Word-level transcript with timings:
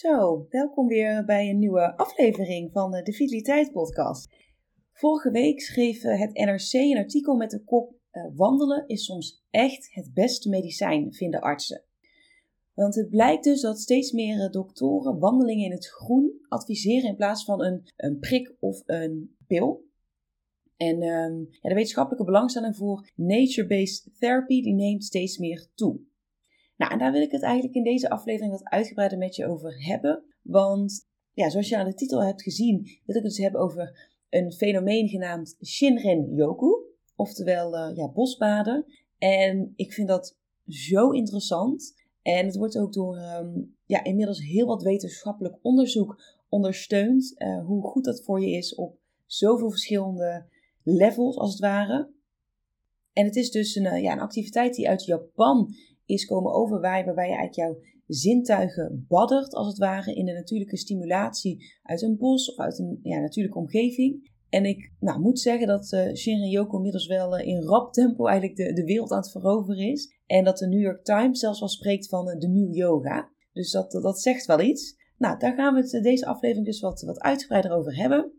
Zo, 0.00 0.46
welkom 0.48 0.86
weer 0.86 1.24
bij 1.24 1.48
een 1.48 1.58
nieuwe 1.58 1.96
aflevering 1.96 2.72
van 2.72 2.90
de 2.90 3.12
Vitaliteit 3.12 3.72
Podcast. 3.72 4.34
Vorige 4.92 5.30
week 5.30 5.60
schreef 5.60 6.02
eh, 6.02 6.20
het 6.20 6.32
NRC 6.32 6.72
een 6.72 6.96
artikel 6.96 7.36
met 7.36 7.50
de 7.50 7.64
kop 7.64 7.94
eh, 8.10 8.22
Wandelen 8.34 8.86
is 8.86 9.04
soms 9.04 9.44
echt 9.50 9.94
het 9.94 10.14
beste 10.14 10.48
medicijn, 10.48 11.12
vinden 11.14 11.40
artsen. 11.40 11.84
Want 12.74 12.94
het 12.94 13.10
blijkt 13.10 13.44
dus 13.44 13.60
dat 13.60 13.80
steeds 13.80 14.12
meer 14.12 14.40
eh, 14.40 14.50
doktoren 14.50 15.18
wandelingen 15.18 15.64
in 15.64 15.72
het 15.72 15.86
groen 15.86 16.32
adviseren 16.48 17.08
in 17.08 17.16
plaats 17.16 17.44
van 17.44 17.64
een, 17.64 17.82
een 17.96 18.18
prik 18.18 18.56
of 18.60 18.82
een 18.86 19.36
pil. 19.46 19.84
En 20.76 21.02
um, 21.02 21.48
ja, 21.50 21.68
de 21.68 21.74
wetenschappelijke 21.74 22.26
belangstelling 22.26 22.76
voor 22.76 23.10
nature-based 23.14 24.10
therapy 24.18 24.62
die 24.62 24.74
neemt 24.74 25.04
steeds 25.04 25.38
meer 25.38 25.66
toe. 25.74 26.00
Nou, 26.80 26.92
en 26.92 26.98
daar 26.98 27.12
wil 27.12 27.22
ik 27.22 27.30
het 27.30 27.42
eigenlijk 27.42 27.74
in 27.74 27.82
deze 27.82 28.10
aflevering 28.10 28.52
wat 28.52 28.64
uitgebreider 28.64 29.18
met 29.18 29.36
je 29.36 29.46
over 29.46 29.84
hebben. 29.84 30.22
Want 30.42 31.06
ja, 31.32 31.50
zoals 31.50 31.68
je 31.68 31.76
aan 31.76 31.86
de 31.86 31.94
titel 31.94 32.24
hebt 32.24 32.42
gezien, 32.42 32.82
wil 32.82 33.16
ik 33.16 33.22
het 33.22 33.22
dus 33.22 33.38
hebben 33.38 33.60
over 33.60 34.10
een 34.30 34.52
fenomeen 34.52 35.08
genaamd 35.08 35.56
Shinrin 35.64 36.34
Yoku. 36.34 36.68
Oftewel 37.16 37.74
uh, 37.74 37.96
ja, 37.96 38.08
bosbaden. 38.08 38.84
En 39.18 39.72
ik 39.76 39.92
vind 39.92 40.08
dat 40.08 40.36
zo 40.66 41.10
interessant. 41.10 41.94
En 42.22 42.46
het 42.46 42.56
wordt 42.56 42.78
ook 42.78 42.92
door 42.92 43.16
um, 43.16 43.76
ja, 43.86 44.04
inmiddels 44.04 44.42
heel 44.44 44.66
wat 44.66 44.82
wetenschappelijk 44.82 45.58
onderzoek 45.62 46.22
ondersteund. 46.48 47.34
Uh, 47.36 47.66
hoe 47.66 47.82
goed 47.82 48.04
dat 48.04 48.22
voor 48.22 48.40
je 48.40 48.50
is 48.50 48.74
op 48.74 48.98
zoveel 49.26 49.70
verschillende 49.70 50.44
levels, 50.82 51.36
als 51.36 51.50
het 51.50 51.60
ware. 51.60 52.10
En 53.12 53.24
het 53.24 53.36
is 53.36 53.50
dus 53.50 53.74
een, 53.74 53.84
uh, 53.84 54.02
ja, 54.02 54.12
een 54.12 54.20
activiteit 54.20 54.74
die 54.74 54.88
uit 54.88 55.04
Japan 55.04 55.74
is 56.10 56.26
komen 56.26 56.52
overwaaien, 56.52 57.04
waarbij 57.04 57.28
je 57.28 57.36
eigenlijk 57.36 57.56
jouw 57.56 57.88
zintuigen 58.10 59.04
baddert, 59.08 59.54
als 59.54 59.66
het 59.66 59.78
ware, 59.78 60.14
in 60.14 60.24
de 60.24 60.32
natuurlijke 60.32 60.76
stimulatie 60.76 61.78
uit 61.82 62.02
een 62.02 62.16
bos 62.16 62.50
of 62.50 62.58
uit 62.58 62.78
een 62.78 63.00
ja, 63.02 63.20
natuurlijke 63.20 63.58
omgeving. 63.58 64.30
En 64.48 64.64
ik 64.64 64.92
nou, 65.00 65.20
moet 65.20 65.40
zeggen 65.40 65.66
dat 65.66 65.92
uh, 65.92 66.50
Yoko 66.50 66.76
inmiddels 66.76 67.06
wel 67.06 67.38
uh, 67.38 67.46
in 67.46 67.62
rap 67.62 67.92
tempo 67.92 68.26
eigenlijk 68.26 68.58
de, 68.58 68.72
de 68.72 68.84
wereld 68.84 69.10
aan 69.10 69.18
het 69.18 69.30
veroveren 69.30 69.90
is. 69.90 70.14
En 70.26 70.44
dat 70.44 70.58
de 70.58 70.66
New 70.66 70.80
York 70.80 71.04
Times 71.04 71.38
zelfs 71.38 71.60
wel 71.60 71.68
spreekt 71.68 72.08
van 72.08 72.28
uh, 72.28 72.38
de 72.38 72.48
nieuw 72.48 72.70
yoga. 72.70 73.28
Dus 73.52 73.70
dat, 73.70 73.90
dat 73.90 74.20
zegt 74.20 74.46
wel 74.46 74.60
iets. 74.60 74.96
Nou, 75.18 75.38
daar 75.38 75.54
gaan 75.54 75.74
we 75.74 76.00
deze 76.00 76.26
aflevering 76.26 76.66
dus 76.66 76.80
wat, 76.80 77.02
wat 77.02 77.20
uitgebreider 77.20 77.72
over 77.72 77.96
hebben. 77.96 78.32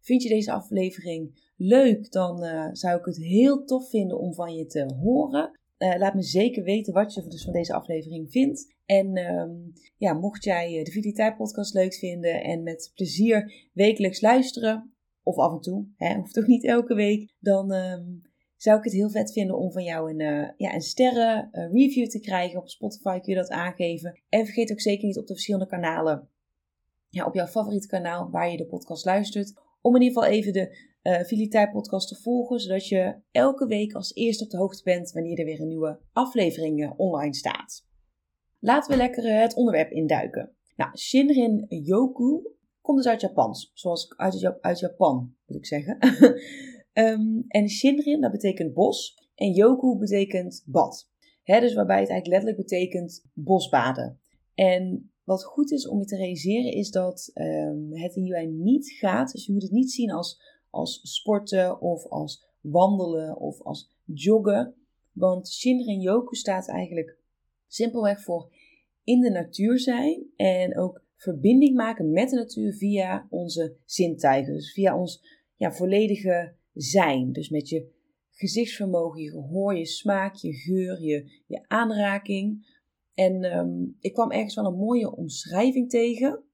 Vind 0.00 0.22
je 0.22 0.28
deze 0.28 0.52
aflevering 0.52 1.50
leuk, 1.56 2.12
dan 2.12 2.38
zou 2.72 2.98
ik 2.98 3.04
het 3.04 3.16
heel 3.16 3.64
tof 3.64 3.88
vinden 3.88 4.18
om 4.18 4.34
van 4.34 4.54
je 4.54 4.66
te 4.66 4.94
horen. 5.02 5.60
Uh, 5.82 5.98
laat 5.98 6.14
me 6.14 6.22
zeker 6.22 6.62
weten 6.62 6.92
wat 6.92 7.14
je 7.14 7.26
dus 7.28 7.44
van 7.44 7.52
deze 7.52 7.74
aflevering 7.74 8.30
vindt. 8.30 8.74
En 8.86 9.18
um, 9.18 9.72
ja, 9.96 10.12
mocht 10.12 10.44
jij 10.44 10.78
eh, 10.78 10.84
de 10.84 10.90
Vitaliteit 10.90 11.36
podcast 11.36 11.74
leuk 11.74 11.94
vinden 11.94 12.42
en 12.42 12.62
met 12.62 12.90
plezier 12.94 13.68
wekelijks 13.72 14.20
luisteren, 14.20 14.94
of 15.22 15.36
af 15.36 15.52
en 15.52 15.60
toe, 15.60 15.86
hè, 15.96 16.14
hoeft 16.18 16.34
toch 16.34 16.46
niet 16.46 16.64
elke 16.64 16.94
week, 16.94 17.34
dan 17.40 17.72
um, 17.72 18.20
zou 18.56 18.78
ik 18.78 18.84
het 18.84 18.92
heel 18.92 19.10
vet 19.10 19.32
vinden 19.32 19.58
om 19.58 19.72
van 19.72 19.84
jou 19.84 20.10
een, 20.10 20.20
uh, 20.20 20.48
ja, 20.56 20.74
een 20.74 20.80
sterren 20.80 21.48
review 21.52 22.06
te 22.06 22.20
krijgen. 22.20 22.58
Op 22.58 22.68
Spotify 22.68 23.18
kun 23.18 23.32
je 23.32 23.38
dat 23.38 23.50
aangeven. 23.50 24.22
En 24.28 24.44
vergeet 24.44 24.72
ook 24.72 24.80
zeker 24.80 25.06
niet 25.06 25.18
op 25.18 25.26
de 25.26 25.32
verschillende 25.32 25.66
kanalen, 25.66 26.28
ja, 27.08 27.26
op 27.26 27.34
jouw 27.34 27.46
favoriete 27.46 27.86
kanaal 27.86 28.30
waar 28.30 28.50
je 28.50 28.56
de 28.56 28.66
podcast 28.66 29.04
luistert, 29.04 29.52
om 29.82 29.94
in 29.96 30.02
ieder 30.02 30.22
geval 30.22 30.36
even 30.36 30.52
de 30.52 30.90
uh, 31.02 31.72
podcast 31.72 32.08
te 32.08 32.20
volgen, 32.20 32.60
zodat 32.60 32.88
je 32.88 33.14
elke 33.30 33.66
week 33.66 33.92
als 33.92 34.14
eerste 34.14 34.44
op 34.44 34.50
de 34.50 34.56
hoogte 34.56 34.82
bent 34.82 35.12
wanneer 35.12 35.38
er 35.38 35.44
weer 35.44 35.60
een 35.60 35.68
nieuwe 35.68 36.00
aflevering 36.12 36.82
uh, 36.82 36.92
online 36.96 37.34
staat. 37.34 37.86
Laten 38.58 38.90
we 38.90 38.96
lekker 38.96 39.24
uh, 39.24 39.40
het 39.40 39.54
onderwerp 39.54 39.90
induiken. 39.90 40.56
Nou, 40.76 40.96
Shinrin 40.98 41.66
Yoku 41.68 42.42
komt 42.80 42.98
dus 42.98 43.06
uit 43.06 43.20
Japan, 43.20 43.54
zoals 43.74 44.14
uit, 44.16 44.58
uit 44.60 44.78
Japan 44.78 45.34
moet 45.46 45.56
ik 45.56 45.66
zeggen. 45.66 45.98
um, 46.92 47.44
en 47.48 47.68
Shinrin, 47.68 48.20
dat 48.20 48.30
betekent 48.30 48.74
bos 48.74 49.18
en 49.34 49.52
Yoku 49.52 49.98
betekent 49.98 50.62
bad. 50.66 51.10
Dus 51.44 51.74
waarbij 51.74 52.00
het 52.00 52.10
eigenlijk 52.10 52.26
letterlijk 52.26 52.56
betekent 52.56 53.24
bosbaden. 53.34 54.20
En 54.54 55.11
wat 55.24 55.44
goed 55.44 55.70
is 55.70 55.88
om 55.88 55.98
je 55.98 56.04
te 56.04 56.16
realiseren 56.16 56.72
is 56.72 56.90
dat 56.90 57.30
um, 57.34 57.88
het 57.92 58.14
hierbij 58.14 58.46
niet 58.46 58.90
gaat, 58.90 59.32
dus 59.32 59.46
je 59.46 59.52
moet 59.52 59.62
het 59.62 59.70
niet 59.70 59.92
zien 59.92 60.10
als 60.10 60.40
als 60.72 61.00
sporten 61.02 61.80
of 61.80 62.06
als 62.06 62.44
wandelen 62.60 63.36
of 63.36 63.62
als 63.62 63.90
joggen. 64.04 64.74
Want 65.12 65.48
Shinrin 65.48 66.00
Yoku 66.00 66.34
staat 66.34 66.68
eigenlijk 66.68 67.16
simpelweg 67.66 68.22
voor 68.22 68.52
in 69.04 69.20
de 69.20 69.30
natuur 69.30 69.78
zijn 69.78 70.26
en 70.36 70.78
ook 70.78 71.04
verbinding 71.16 71.76
maken 71.76 72.10
met 72.10 72.30
de 72.30 72.36
natuur 72.36 72.72
via 72.72 73.26
onze 73.30 73.76
zintuigen. 73.84 74.52
Dus 74.52 74.72
via 74.72 74.98
ons 74.98 75.22
ja, 75.56 75.72
volledige 75.72 76.54
zijn. 76.74 77.32
Dus 77.32 77.48
met 77.48 77.68
je 77.68 77.90
gezichtsvermogen, 78.30 79.22
je 79.22 79.30
gehoor, 79.30 79.76
je 79.76 79.86
smaak, 79.86 80.34
je 80.34 80.52
geur, 80.52 81.02
je, 81.02 81.42
je 81.46 81.64
aanraking. 81.66 82.71
En 83.14 83.58
um, 83.58 83.96
ik 84.00 84.12
kwam 84.12 84.30
ergens 84.30 84.54
wel 84.54 84.64
een 84.64 84.78
mooie 84.78 85.16
omschrijving 85.16 85.90
tegen. 85.90 86.44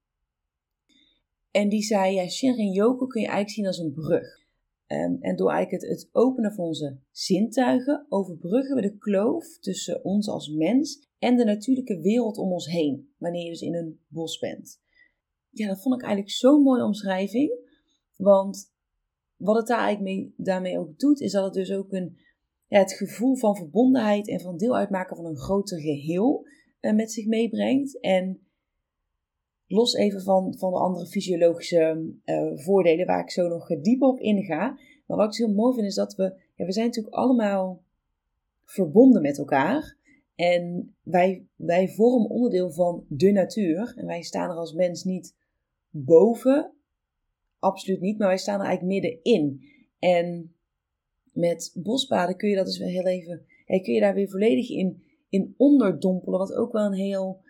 En 1.51 1.69
die 1.69 1.83
zei, 1.83 2.15
ja, 2.15 2.29
Shinrin 2.29 2.73
Yoku 2.73 3.07
kun 3.07 3.21
je 3.21 3.27
eigenlijk 3.27 3.57
zien 3.57 3.67
als 3.67 3.79
een 3.79 3.93
brug. 3.93 4.47
Um, 4.87 5.19
en 5.21 5.37
door 5.37 5.51
eigenlijk 5.51 5.83
het, 5.83 5.91
het 5.91 6.09
openen 6.13 6.53
van 6.53 6.65
onze 6.65 6.99
zintuigen 7.11 8.07
overbruggen 8.09 8.75
we 8.75 8.83
de 8.83 8.97
kloof 8.97 9.59
tussen 9.59 10.05
ons 10.05 10.29
als 10.29 10.49
mens 10.49 11.09
en 11.19 11.37
de 11.37 11.45
natuurlijke 11.45 12.01
wereld 12.01 12.39
om 12.39 12.53
ons 12.53 12.67
heen, 12.67 13.13
wanneer 13.19 13.43
je 13.43 13.51
dus 13.51 13.61
in 13.61 13.75
een 13.75 14.01
bos 14.09 14.39
bent. 14.39 14.81
Ja, 15.51 15.69
dat 15.69 15.83
vond 15.83 15.95
ik 15.95 16.01
eigenlijk 16.01 16.35
zo'n 16.35 16.63
mooie 16.63 16.85
omschrijving, 16.85 17.53
want 18.17 18.73
wat 19.37 19.57
het 19.57 19.67
daar 19.67 19.81
eigenlijk 19.81 20.17
mee, 20.17 20.35
daarmee 20.37 20.79
ook 20.79 20.99
doet, 20.99 21.21
is 21.21 21.33
dat 21.33 21.45
het 21.45 21.55
dus 21.55 21.73
ook 21.73 21.93
een, 21.93 22.19
ja, 22.69 22.79
het 22.79 22.93
gevoel 22.93 23.37
van 23.37 23.57
verbondenheid 23.57 24.29
en 24.29 24.41
van 24.41 24.57
deel 24.57 24.77
uitmaken 24.77 25.17
van 25.17 25.27
een 25.27 25.37
groter 25.37 25.81
geheel 25.81 26.47
uh, 26.81 26.95
met 26.95 27.13
zich 27.13 27.27
meebrengt. 27.27 28.01
En 28.01 28.41
Los 29.69 29.95
even 29.95 30.23
van, 30.23 30.55
van 30.59 30.73
de 30.73 30.79
andere 30.79 31.07
fysiologische 31.07 32.13
uh, 32.25 32.51
voordelen, 32.55 33.07
waar 33.07 33.23
ik 33.23 33.31
zo 33.31 33.49
nog 33.49 33.81
dieper 33.81 34.09
op 34.09 34.21
inga. 34.21 34.79
Maar 35.07 35.17
wat 35.17 35.27
ik 35.27 35.35
zo 35.35 35.47
heel 35.47 35.55
mooi 35.55 35.75
vind, 35.75 35.87
is 35.87 35.95
dat 35.95 36.15
we, 36.15 36.35
ja, 36.55 36.65
we 36.65 36.73
zijn 36.73 36.87
natuurlijk 36.87 37.15
allemaal 37.15 37.83
verbonden 38.65 39.23
met 39.23 39.39
elkaar. 39.39 39.97
En 40.35 40.95
wij, 41.03 41.47
wij 41.57 41.89
vormen 41.89 42.31
onderdeel 42.31 42.71
van 42.71 43.05
de 43.09 43.31
natuur. 43.31 43.93
En 43.97 44.07
wij 44.07 44.23
staan 44.23 44.51
er 44.51 44.57
als 44.57 44.73
mens 44.73 45.05
niet 45.05 45.35
boven. 45.91 46.73
Absoluut 47.59 48.01
niet, 48.01 48.19
maar 48.19 48.29
wij 48.29 48.39
staan 48.39 48.61
er 48.61 48.67
eigenlijk 48.67 49.03
middenin. 49.03 49.63
En 49.99 50.55
met 51.39 51.71
bosbaden 51.75 52.37
kun 52.37 52.49
je 52.49 52.57
dat 52.57 52.67
dus 52.67 52.79
weer 52.79 52.89
heel 52.89 53.07
even, 53.07 53.47
kun 53.67 53.95
je 53.95 54.01
daar 54.01 54.15
weer 54.15 54.29
volledig 54.29 54.71
in, 54.71 55.03
in 55.29 55.55
onderdompelen. 55.57 56.39
Wat 56.39 56.55
ook 56.55 56.73
wel 56.73 56.85
een 56.85 56.93
heel 56.93 57.41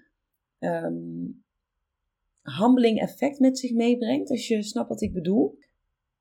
um, 0.58 1.44
humbling 2.42 3.00
effect 3.00 3.38
met 3.38 3.58
zich 3.58 3.72
meebrengt, 3.72 4.30
als 4.30 4.48
je 4.48 4.62
snapt 4.62 4.88
wat 4.88 5.02
ik 5.02 5.12
bedoel. 5.12 5.58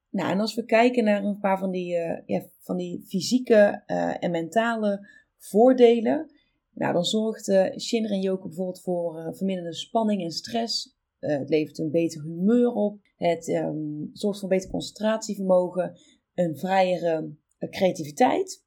Nou, 0.09 0.31
en 0.31 0.39
als 0.39 0.55
we 0.55 0.65
kijken 0.65 1.03
naar 1.03 1.23
een 1.23 1.39
paar 1.39 1.59
van 1.59 1.71
die, 1.71 1.95
uh, 1.95 2.19
ja, 2.25 2.45
van 2.59 2.77
die 2.77 3.03
fysieke 3.07 3.83
uh, 3.87 4.23
en 4.23 4.31
mentale 4.31 5.07
voordelen, 5.37 6.31
nou, 6.73 6.93
dan 6.93 7.05
zorgt 7.05 7.47
uh, 7.47 7.77
Shinrin 7.77 8.21
Yoku 8.21 8.47
bijvoorbeeld 8.47 8.81
voor 8.81 9.35
verminderde 9.35 9.73
spanning 9.73 10.23
en 10.23 10.31
stress. 10.31 10.95
het 11.19 11.49
levert 11.49 11.77
een 11.77 11.91
beter 11.91 12.21
humeur 12.21 12.71
op. 12.71 12.99
Het 13.15 13.47
um, 13.47 14.09
zorgt 14.13 14.39
voor 14.39 14.49
beter 14.49 14.69
concentratievermogen, 14.69 15.93
een 16.33 16.57
vrijere 16.57 17.35
creativiteit. 17.59 18.65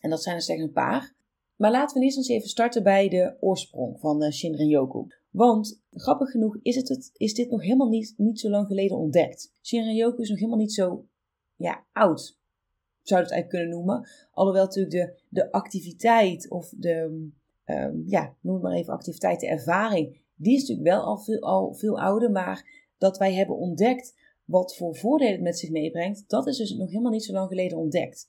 En 0.00 0.10
dat 0.10 0.22
zijn 0.22 0.36
er 0.36 0.42
slechts 0.42 0.62
een 0.62 0.72
paar. 0.72 1.14
Maar 1.56 1.70
laten 1.70 1.98
we 1.98 2.04
eerst 2.04 2.16
eens 2.16 2.28
even 2.28 2.48
starten 2.48 2.82
bij 2.82 3.08
de 3.08 3.36
oorsprong 3.40 4.00
van 4.00 4.32
Shinrin 4.32 4.68
Yoku. 4.68 5.06
Want 5.30 5.80
grappig 5.90 6.30
genoeg 6.30 6.58
is, 6.62 6.76
het, 6.76 7.10
is 7.12 7.34
dit 7.34 7.50
nog 7.50 7.62
helemaal 7.62 7.88
niet, 7.88 8.14
niet 8.16 8.40
zo 8.40 8.50
lang 8.50 8.66
geleden 8.66 8.96
ontdekt. 8.96 9.52
Shinrin-yoku 9.62 10.22
is 10.22 10.28
nog 10.28 10.38
helemaal 10.38 10.58
niet 10.58 10.72
zo 10.72 11.06
ja, 11.56 11.84
oud, 11.92 12.38
zou 13.02 13.20
je 13.20 13.26
het 13.26 13.34
eigenlijk 13.34 13.48
kunnen 13.48 13.68
noemen. 13.68 14.08
Alhoewel 14.30 14.64
natuurlijk 14.64 14.94
de, 14.94 15.22
de 15.28 15.52
activiteit 15.52 16.50
of 16.50 16.72
de, 16.76 17.28
um, 17.64 18.02
ja, 18.06 18.34
noem 18.40 18.54
het 18.54 18.62
maar 18.62 18.72
even 18.72 18.92
activiteiten, 18.92 19.48
ervaring, 19.48 20.20
die 20.34 20.54
is 20.54 20.60
natuurlijk 20.60 20.88
wel 20.88 21.02
al 21.04 21.18
veel, 21.18 21.40
al 21.40 21.74
veel 21.74 22.00
ouder, 22.00 22.30
maar 22.30 22.84
dat 22.98 23.18
wij 23.18 23.34
hebben 23.34 23.56
ontdekt 23.56 24.14
wat 24.46 24.76
voor 24.76 24.96
voordelen 24.96 25.32
het 25.32 25.42
met 25.42 25.58
zich 25.58 25.70
meebrengt, 25.70 26.24
dat 26.26 26.46
is 26.46 26.56
dus 26.56 26.70
nog 26.70 26.88
helemaal 26.88 27.12
niet 27.12 27.24
zo 27.24 27.32
lang 27.32 27.48
geleden 27.48 27.78
ontdekt. 27.78 28.26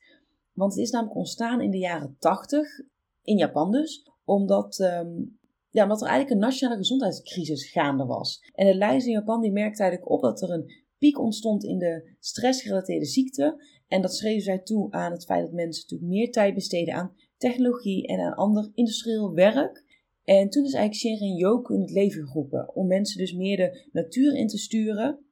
Want 0.54 0.74
het 0.74 0.82
is 0.82 0.92
namelijk 0.92 1.18
ontstaan 1.18 1.62
in 1.62 1.72
de 1.72 1.78
jaren 1.78 2.16
80, 2.20 2.80
in 3.22 3.38
Japan 3.38 3.72
dus, 3.72 4.12
omdat, 4.24 4.80
um, 4.80 5.40
ja, 5.70 5.84
omdat 5.84 6.02
er 6.02 6.08
eigenlijk 6.08 6.36
een 6.36 6.48
nationale 6.48 6.78
gezondheidscrisis 6.78 7.72
gaande 7.72 8.06
was. 8.06 8.52
En 8.54 8.66
de 8.66 8.76
leiders 8.76 9.06
in 9.06 9.12
Japan 9.12 9.42
die 9.42 9.52
merkte 9.52 9.82
eigenlijk 9.82 10.12
op 10.12 10.22
dat 10.22 10.42
er 10.42 10.50
een 10.50 10.72
piek 10.98 11.20
ontstond 11.20 11.64
in 11.64 11.78
de 11.78 12.16
stressgerelateerde 12.20 13.06
ziekte. 13.06 13.64
En 13.88 14.02
dat 14.02 14.16
schreven 14.16 14.42
zij 14.42 14.60
toe 14.60 14.92
aan 14.92 15.12
het 15.12 15.26
feit 15.26 15.42
dat 15.42 15.54
mensen 15.54 15.82
natuurlijk 15.82 16.12
meer 16.12 16.32
tijd 16.32 16.54
besteden 16.54 16.94
aan 16.94 17.16
technologie 17.38 18.08
en 18.08 18.20
aan 18.20 18.34
ander 18.34 18.72
industrieel 18.74 19.34
werk. 19.34 19.86
En 20.24 20.50
toen 20.50 20.66
is 20.66 20.74
eigenlijk 20.74 20.94
Shinrin-yoku 20.94 21.74
in 21.74 21.82
het 21.82 21.92
leven 21.92 22.28
geroepen 22.28 22.76
om 22.76 22.88
mensen 22.88 23.18
dus 23.18 23.34
meer 23.34 23.58
de 23.58 23.90
natuur 23.92 24.36
in 24.36 24.48
te 24.48 24.58
sturen. 24.58 25.27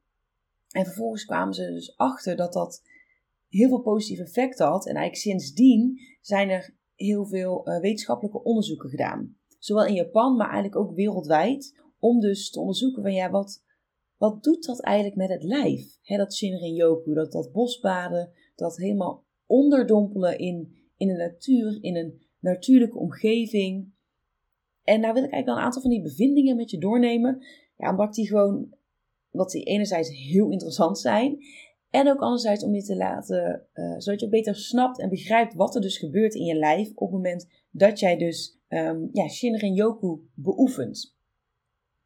En 0.75 0.85
vervolgens 0.85 1.25
kwamen 1.25 1.53
ze 1.53 1.71
dus 1.71 1.97
achter 1.97 2.35
dat 2.35 2.53
dat 2.53 2.81
heel 3.47 3.67
veel 3.67 3.81
positieve 3.81 4.23
effecten 4.23 4.65
had. 4.65 4.87
En 4.87 4.95
eigenlijk 4.95 5.21
sindsdien 5.21 5.99
zijn 6.21 6.49
er 6.49 6.75
heel 6.95 7.25
veel 7.25 7.69
uh, 7.69 7.79
wetenschappelijke 7.79 8.43
onderzoeken 8.43 8.89
gedaan. 8.89 9.35
Zowel 9.59 9.85
in 9.85 9.93
Japan, 9.93 10.35
maar 10.35 10.49
eigenlijk 10.49 10.75
ook 10.75 10.95
wereldwijd. 10.95 11.79
Om 11.99 12.19
dus 12.19 12.49
te 12.49 12.59
onderzoeken 12.59 13.01
van 13.01 13.13
ja, 13.13 13.29
wat, 13.29 13.63
wat 14.17 14.43
doet 14.43 14.65
dat 14.65 14.81
eigenlijk 14.81 15.15
met 15.15 15.29
het 15.29 15.43
lijf? 15.43 15.97
Dat 16.03 16.35
Shinrin-yoku, 16.35 17.13
dat, 17.13 17.31
dat 17.31 17.51
bosbaden, 17.51 18.31
dat 18.55 18.77
helemaal 18.77 19.23
onderdompelen 19.45 20.37
in, 20.37 20.75
in 20.97 21.07
de 21.07 21.13
natuur, 21.13 21.77
in 21.83 21.95
een 21.95 22.21
natuurlijke 22.39 22.97
omgeving. 22.97 23.93
En 24.83 24.99
nou 24.99 25.13
wil 25.13 25.23
ik 25.23 25.31
eigenlijk 25.31 25.45
wel 25.45 25.55
een 25.55 25.63
aantal 25.63 25.81
van 25.81 25.91
die 25.91 26.01
bevindingen 26.01 26.55
met 26.55 26.71
je 26.71 26.77
doornemen. 26.77 27.45
Ja, 27.77 27.89
omdat 27.89 28.13
die 28.13 28.27
gewoon, 28.27 28.75
wat 29.35 29.51
die 29.51 29.63
enerzijds 29.63 30.09
heel 30.09 30.49
interessant 30.49 30.99
zijn. 30.99 31.37
En 31.89 32.09
ook 32.09 32.19
anderzijds 32.19 32.63
om 32.63 32.75
je 32.75 32.83
te 32.83 32.95
laten, 32.95 33.67
uh, 33.73 33.95
zodat 33.97 34.19
je 34.19 34.29
beter 34.29 34.55
snapt 34.55 34.99
en 34.99 35.09
begrijpt 35.09 35.53
wat 35.53 35.75
er 35.75 35.81
dus 35.81 35.97
gebeurt 35.97 36.35
in 36.35 36.43
je 36.43 36.55
lijf 36.55 36.89
op 36.89 37.07
het 37.07 37.11
moment 37.11 37.47
dat 37.71 37.99
jij 37.99 38.17
dus 38.17 38.59
um, 38.69 39.09
ja, 39.11 39.27
Shinrin-yoku 39.27 40.19
beoefent. 40.33 41.15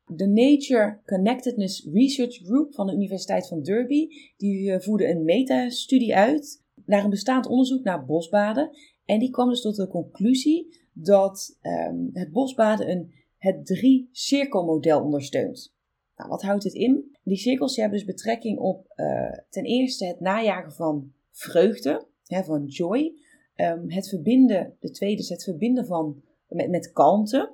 De 0.06 0.28
Nature 0.28 1.00
Connectedness 1.06 1.88
Research 1.94 2.36
Group 2.36 2.74
van 2.74 2.88
de 2.88 2.94
Universiteit 2.94 3.48
van 3.48 3.62
Derby, 3.62 4.08
die 4.38 4.70
uh, 4.70 4.80
voerde 4.80 5.10
een 5.10 5.24
metastudie 5.24 6.16
uit 6.16 6.64
naar 6.86 7.04
een 7.04 7.10
bestaand 7.10 7.48
onderzoek 7.48 7.84
naar 7.84 8.06
bosbaden. 8.06 8.70
En 9.06 9.20
die 9.20 9.30
kwam 9.30 9.50
dus 9.50 9.62
tot 9.62 9.76
de 9.76 9.88
conclusie 9.88 10.80
dat 10.94 11.58
um, 11.62 12.10
het 12.14 12.32
bosbaden 12.32 12.90
een, 12.90 13.14
het 13.38 13.66
drie-cirkelmodel 13.66 15.04
ondersteunt. 15.04 15.74
Nou, 16.16 16.30
wat 16.30 16.42
houdt 16.42 16.64
dit 16.64 16.74
in? 16.74 17.18
Die 17.30 17.38
cirkels 17.38 17.76
hebben 17.76 17.98
dus 17.98 18.08
betrekking 18.08 18.60
op 18.60 18.94
uh, 18.96 19.32
ten 19.50 19.64
eerste 19.64 20.06
het 20.06 20.20
najagen 20.20 20.72
van 20.72 21.12
vreugde, 21.32 22.06
hè, 22.26 22.44
van 22.44 22.66
joy. 22.66 23.14
Um, 23.56 23.90
het 23.90 24.10
verbinden, 24.10 24.76
de 24.80 24.92
tweede 24.92 25.22
is 25.22 25.30
het 25.30 25.44
verbinden 25.44 25.86
van, 25.86 26.22
met, 26.48 26.70
met 26.70 26.92
kalmte. 26.92 27.54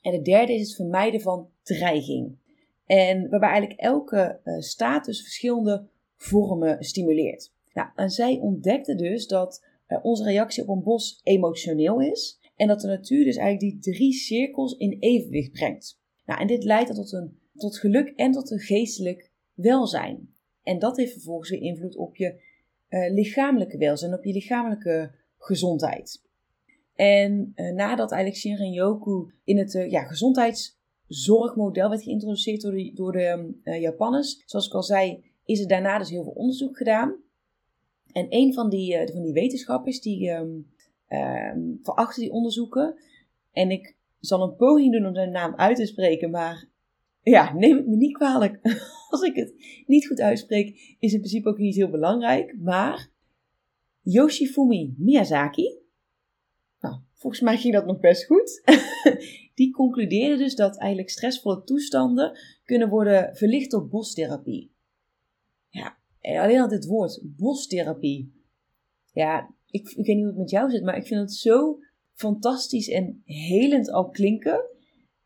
En 0.00 0.12
de 0.12 0.22
derde 0.22 0.52
is 0.54 0.66
het 0.66 0.76
vermijden 0.76 1.20
van 1.20 1.48
dreiging. 1.62 2.36
En 2.86 3.28
waarbij 3.28 3.48
eigenlijk 3.48 3.80
elke 3.80 4.40
uh, 4.44 4.60
staat 4.60 5.04
dus 5.04 5.22
verschillende 5.22 5.86
vormen 6.16 6.84
stimuleert. 6.84 7.52
Nou, 7.72 7.88
en 7.94 8.10
zij 8.10 8.38
ontdekte 8.38 8.94
dus 8.94 9.26
dat 9.26 9.64
uh, 9.88 9.98
onze 10.02 10.24
reactie 10.24 10.62
op 10.62 10.68
een 10.68 10.82
bos 10.82 11.20
emotioneel 11.22 12.00
is. 12.00 12.40
En 12.56 12.68
dat 12.68 12.80
de 12.80 12.86
natuur 12.86 13.24
dus 13.24 13.36
eigenlijk 13.36 13.82
die 13.82 13.94
drie 13.94 14.12
cirkels 14.12 14.76
in 14.76 14.96
evenwicht 15.00 15.52
brengt. 15.52 16.00
Nou, 16.26 16.40
en 16.40 16.46
dit 16.46 16.64
leidt 16.64 16.94
tot, 16.94 17.12
een, 17.12 17.38
tot 17.56 17.78
geluk 17.78 18.08
en 18.08 18.32
tot 18.32 18.50
een 18.50 18.58
geestelijk 18.58 19.30
welzijn. 19.54 20.34
En 20.62 20.78
dat 20.78 20.96
heeft 20.96 21.12
vervolgens 21.12 21.50
weer 21.50 21.60
invloed 21.60 21.96
op 21.96 22.16
je 22.16 22.42
uh, 22.88 23.12
lichamelijke 23.12 23.78
welzijn, 23.78 24.14
op 24.14 24.24
je 24.24 24.32
lichamelijke 24.32 25.10
gezondheid. 25.38 26.22
En 26.94 27.52
uh, 27.56 27.72
nadat 27.72 28.12
eigenlijk 28.12 28.40
Shinrin-yoku 28.40 29.32
in 29.44 29.58
het 29.58 29.74
uh, 29.74 29.90
ja, 29.90 30.02
gezondheidszorgmodel 30.02 31.88
werd 31.88 32.02
geïntroduceerd 32.02 32.60
door 32.60 32.72
de, 32.72 32.92
door 32.94 33.12
de 33.12 33.54
Japanners, 33.80 34.42
zoals 34.46 34.66
ik 34.66 34.72
al 34.72 34.82
zei, 34.82 35.24
is 35.44 35.60
er 35.60 35.68
daarna 35.68 35.98
dus 35.98 36.10
heel 36.10 36.22
veel 36.22 36.32
onderzoek 36.32 36.76
gedaan. 36.76 37.16
En 38.12 38.26
een 38.28 38.54
van 38.54 38.68
die, 38.68 39.10
van 39.12 39.22
die 39.22 39.32
wetenschappers 39.32 40.00
die 40.00 40.30
um, 40.30 40.66
um, 41.08 41.80
verachten 41.82 42.22
die 42.22 42.32
onderzoeken. 42.32 42.98
En 43.52 43.70
ik 43.70 43.96
zal 44.20 44.42
een 44.42 44.56
poging 44.56 44.92
doen 44.92 45.06
om 45.06 45.14
zijn 45.14 45.30
naam 45.30 45.54
uit 45.54 45.76
te 45.76 45.86
spreken, 45.86 46.30
maar 46.30 46.68
ja, 47.30 47.54
neem 47.54 47.76
het 47.76 47.86
me 47.86 47.96
niet 47.96 48.16
kwalijk. 48.16 48.60
Als 49.10 49.22
ik 49.22 49.34
het 49.34 49.54
niet 49.86 50.06
goed 50.06 50.20
uitspreek, 50.20 50.96
is 50.98 51.12
in 51.12 51.18
principe 51.18 51.48
ook 51.48 51.58
niet 51.58 51.74
heel 51.74 51.90
belangrijk. 51.90 52.56
Maar 52.58 53.08
Yoshifumi 54.00 54.94
Miyazaki, 54.98 55.78
nou, 56.80 56.96
volgens 57.14 57.42
mij 57.42 57.56
ging 57.56 57.74
dat 57.74 57.86
nog 57.86 58.00
best 58.00 58.24
goed. 58.24 58.62
Die 59.54 59.72
concludeerde 59.72 60.36
dus 60.36 60.54
dat 60.54 60.78
eigenlijk 60.78 61.10
stressvolle 61.10 61.62
toestanden 61.64 62.38
kunnen 62.64 62.88
worden 62.88 63.36
verlicht 63.36 63.70
door 63.70 63.88
bostherapie. 63.88 64.74
Ja, 65.68 65.96
alleen 66.20 66.60
al 66.60 66.68
dit 66.68 66.86
woord, 66.86 67.20
bostherapie. 67.22 68.32
Ja, 69.12 69.54
ik, 69.70 69.88
ik 69.88 70.06
weet 70.06 70.16
niet 70.16 70.24
hoe 70.24 70.26
het 70.26 70.36
met 70.36 70.50
jou 70.50 70.70
zit, 70.70 70.82
maar 70.82 70.96
ik 70.96 71.06
vind 71.06 71.20
het 71.20 71.34
zo 71.34 71.78
fantastisch 72.14 72.88
en 72.88 73.22
helend 73.24 73.90
al 73.90 74.08
klinken. 74.08 74.64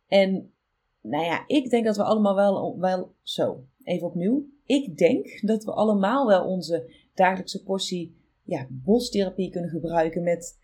En 0.06 0.52
nou 1.00 1.24
ja, 1.24 1.44
ik 1.46 1.70
denk 1.70 1.84
dat 1.84 1.96
we 1.96 2.02
allemaal 2.02 2.34
wel, 2.34 2.78
wel 2.78 3.14
zo, 3.22 3.64
even 3.82 4.06
opnieuw. 4.06 4.44
Ik 4.64 4.98
denk 4.98 5.40
dat 5.46 5.64
we 5.64 5.72
allemaal 5.72 6.26
wel 6.26 6.44
onze 6.44 6.92
dagelijkse 7.14 7.62
portie 7.62 8.16
ja, 8.42 8.66
bostherapie 8.70 9.50
kunnen 9.50 9.70
gebruiken 9.70 10.22
met 10.22 10.58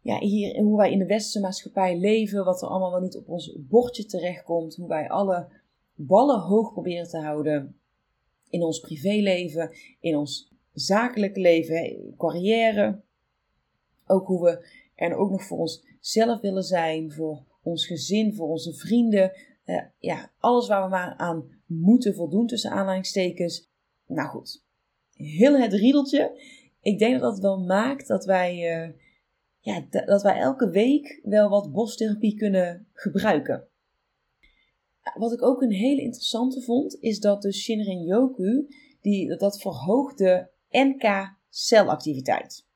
ja, 0.00 0.18
hier, 0.18 0.62
hoe 0.62 0.76
wij 0.76 0.92
in 0.92 0.98
de 0.98 1.06
westerse 1.06 1.40
maatschappij 1.40 1.98
leven, 1.98 2.44
wat 2.44 2.62
er 2.62 2.68
allemaal 2.68 2.90
wel 2.90 3.00
niet 3.00 3.16
op 3.16 3.28
ons 3.28 3.58
bordje 3.58 4.04
terechtkomt, 4.04 4.74
hoe 4.74 4.88
wij 4.88 5.08
alle 5.08 5.48
ballen 5.94 6.40
hoog 6.40 6.72
proberen 6.72 7.08
te 7.08 7.18
houden 7.18 7.76
in 8.50 8.62
ons 8.62 8.80
privéleven, 8.80 9.70
in 10.00 10.16
ons 10.16 10.52
zakelijk 10.72 11.36
leven, 11.36 12.14
carrière. 12.16 13.00
Ook 14.06 14.26
hoe 14.26 14.44
we 14.44 14.66
er 14.94 15.14
ook 15.14 15.30
nog 15.30 15.42
voor 15.42 15.58
onszelf 15.58 16.40
willen 16.40 16.62
zijn, 16.62 17.12
voor 17.12 17.42
ons 17.62 17.86
gezin, 17.86 18.34
voor 18.34 18.48
onze 18.48 18.74
vrienden. 18.74 19.32
Uh, 19.64 19.82
ja, 19.98 20.32
alles 20.38 20.68
waar 20.68 20.82
we 20.82 20.88
maar 20.88 21.14
aan 21.16 21.62
moeten 21.66 22.14
voldoen 22.14 22.46
tussen 22.46 22.70
aanhalingstekens. 22.70 23.70
Nou 24.06 24.28
goed, 24.28 24.64
heel 25.12 25.58
het 25.58 25.72
riedeltje. 25.72 26.40
Ik 26.80 26.98
denk 26.98 27.20
dat 27.20 27.30
dat 27.30 27.38
wel 27.38 27.64
maakt 27.64 28.06
dat 28.06 28.24
wij, 28.24 28.82
uh, 28.84 28.92
ja, 29.60 29.86
dat 30.04 30.22
wij 30.22 30.38
elke 30.38 30.70
week 30.70 31.20
wel 31.22 31.48
wat 31.48 31.72
bostherapie 31.72 32.36
kunnen 32.36 32.86
gebruiken. 32.92 33.66
Wat 35.14 35.32
ik 35.32 35.42
ook 35.42 35.62
een 35.62 35.72
hele 35.72 36.00
interessante 36.00 36.62
vond, 36.62 36.96
is 37.00 37.20
dat 37.20 37.42
de 37.42 37.52
Shinrin-yoku, 37.52 38.66
die, 39.00 39.36
dat 39.36 39.60
verhoogt 39.60 40.18
de 40.18 40.46
NK-celactiviteit. 40.70 42.66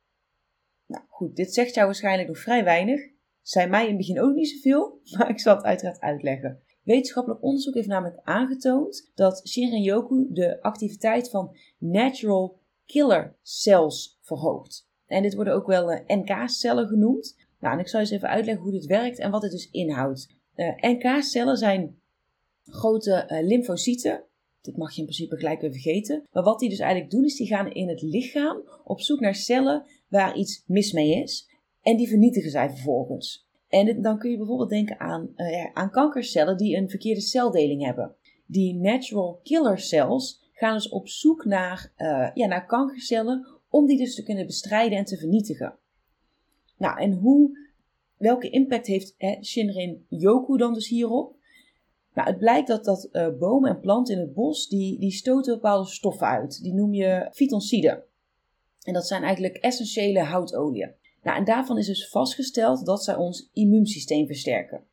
Nou 0.86 1.04
goed, 1.08 1.36
dit 1.36 1.54
zegt 1.54 1.74
jou 1.74 1.86
waarschijnlijk 1.86 2.28
nog 2.28 2.38
vrij 2.38 2.64
weinig. 2.64 3.00
Zei 3.42 3.68
mij 3.68 3.82
in 3.82 3.88
het 3.88 3.96
begin 3.96 4.20
ook 4.20 4.34
niet 4.34 4.48
zoveel, 4.48 5.00
maar 5.16 5.30
ik 5.30 5.40
zal 5.40 5.56
het 5.56 5.64
uiteraard 5.64 6.00
uitleggen. 6.00 6.62
Wetenschappelijk 6.86 7.42
onderzoek 7.42 7.74
heeft 7.74 7.88
namelijk 7.88 8.20
aangetoond 8.22 9.10
dat 9.14 9.48
Shinrin-yoku 9.48 10.26
de 10.30 10.62
activiteit 10.62 11.30
van 11.30 11.56
natural 11.78 12.58
killer 12.84 13.36
cells 13.42 14.18
verhoogt. 14.20 14.88
En 15.06 15.22
dit 15.22 15.34
worden 15.34 15.54
ook 15.54 15.66
wel 15.66 15.92
eh, 15.92 16.16
NK-cellen 16.16 16.86
genoemd. 16.86 17.36
Nou, 17.60 17.74
en 17.74 17.80
ik 17.80 17.88
zal 17.88 18.00
eens 18.00 18.10
even 18.10 18.28
uitleggen 18.28 18.62
hoe 18.62 18.72
dit 18.72 18.86
werkt 18.86 19.18
en 19.18 19.30
wat 19.30 19.42
het 19.42 19.50
dus 19.50 19.70
inhoudt. 19.70 20.28
Eh, 20.54 20.74
NK-cellen 20.80 21.56
zijn 21.56 22.00
grote 22.64 23.28
uh, 23.28 23.46
lymfocyten 23.48 24.24
dit 24.66 24.76
mag 24.76 24.92
je 24.92 24.98
in 24.98 25.06
principe 25.06 25.36
gelijk 25.36 25.60
weer 25.60 25.72
vergeten. 25.72 26.26
Maar 26.32 26.42
wat 26.42 26.58
die 26.58 26.68
dus 26.68 26.78
eigenlijk 26.78 27.10
doen, 27.10 27.24
is 27.24 27.36
die 27.36 27.46
gaan 27.46 27.72
in 27.72 27.88
het 27.88 28.02
lichaam 28.02 28.62
op 28.84 29.00
zoek 29.00 29.20
naar 29.20 29.34
cellen 29.34 29.84
waar 30.08 30.36
iets 30.36 30.62
mis 30.66 30.92
mee 30.92 31.22
is. 31.22 31.50
En 31.82 31.96
die 31.96 32.08
vernietigen 32.08 32.50
zij 32.50 32.70
vervolgens. 32.70 33.45
En 33.68 34.02
dan 34.02 34.18
kun 34.18 34.30
je 34.30 34.36
bijvoorbeeld 34.36 34.70
denken 34.70 35.00
aan, 35.00 35.32
uh, 35.36 35.70
aan 35.72 35.90
kankercellen 35.90 36.56
die 36.56 36.76
een 36.76 36.90
verkeerde 36.90 37.20
celdeling 37.20 37.84
hebben. 37.84 38.14
Die 38.46 38.74
natural 38.74 39.40
killer 39.42 39.78
cells 39.78 40.50
gaan 40.52 40.74
dus 40.74 40.88
op 40.88 41.08
zoek 41.08 41.44
naar, 41.44 41.92
uh, 41.96 42.30
ja, 42.34 42.46
naar 42.46 42.66
kankercellen 42.66 43.46
om 43.68 43.86
die 43.86 43.98
dus 43.98 44.14
te 44.14 44.22
kunnen 44.22 44.46
bestrijden 44.46 44.98
en 44.98 45.04
te 45.04 45.16
vernietigen. 45.16 45.78
Nou, 46.76 47.00
en 47.00 47.12
hoe, 47.12 47.58
welke 48.16 48.50
impact 48.50 48.86
heeft 48.86 49.14
hè, 49.18 49.42
Shinrin 49.42 50.06
Yoku 50.08 50.56
dan 50.56 50.74
dus 50.74 50.88
hierop? 50.88 51.36
Nou, 52.14 52.28
het 52.28 52.38
blijkt 52.38 52.68
dat, 52.68 52.84
dat 52.84 53.08
uh, 53.12 53.28
bomen 53.38 53.70
en 53.70 53.80
planten 53.80 54.14
in 54.14 54.20
het 54.20 54.34
bos, 54.34 54.68
die, 54.68 54.98
die 54.98 55.10
stoten 55.10 55.54
bepaalde 55.54 55.88
stoffen 55.88 56.26
uit. 56.26 56.62
Die 56.62 56.74
noem 56.74 56.94
je 56.94 57.28
fytonciden. 57.32 58.04
En 58.82 58.92
dat 58.92 59.06
zijn 59.06 59.22
eigenlijk 59.22 59.56
essentiële 59.56 60.20
houtolieën. 60.20 60.94
Nou, 61.26 61.38
en 61.38 61.44
daarvan 61.44 61.78
is 61.78 61.86
dus 61.86 62.08
vastgesteld 62.08 62.86
dat 62.86 63.04
zij 63.04 63.16
ons 63.16 63.50
immuunsysteem 63.52 64.26
versterken. 64.26 64.84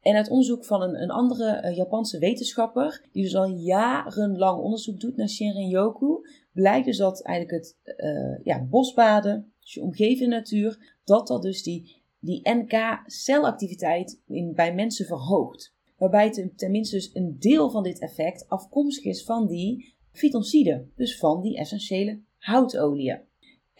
En 0.00 0.14
uit 0.14 0.30
onderzoek 0.30 0.64
van 0.64 0.82
een, 0.82 1.02
een 1.02 1.10
andere 1.10 1.62
uh, 1.62 1.76
Japanse 1.76 2.18
wetenschapper, 2.18 3.08
die 3.12 3.22
dus 3.22 3.36
al 3.36 3.46
jarenlang 3.46 4.62
onderzoek 4.62 5.00
doet 5.00 5.16
naar 5.16 5.28
Shinrin-yoku, 5.28 6.28
blijkt 6.52 6.86
dus 6.86 6.96
dat 6.96 7.22
eigenlijk 7.22 7.56
het 7.56 7.76
uh, 7.96 8.44
ja, 8.44 8.64
bosbaden, 8.64 9.52
dus 9.60 9.74
je 9.74 9.82
omgeving 9.82 10.30
natuur, 10.30 10.96
dat 11.04 11.26
dat 11.26 11.42
dus 11.42 11.62
die, 11.62 12.02
die 12.18 12.40
NK-celactiviteit 12.42 14.20
bij 14.54 14.74
mensen 14.74 15.06
verhoogt. 15.06 15.74
Waarbij 15.96 16.50
tenminste 16.56 16.96
dus 16.96 17.10
een 17.14 17.36
deel 17.38 17.70
van 17.70 17.82
dit 17.82 18.00
effect 18.00 18.48
afkomstig 18.48 19.04
is 19.04 19.24
van 19.24 19.46
die 19.46 19.94
fytonciden, 20.12 20.92
dus 20.96 21.18
van 21.18 21.40
die 21.42 21.56
essentiële 21.56 22.20
houtolieën. 22.38 23.28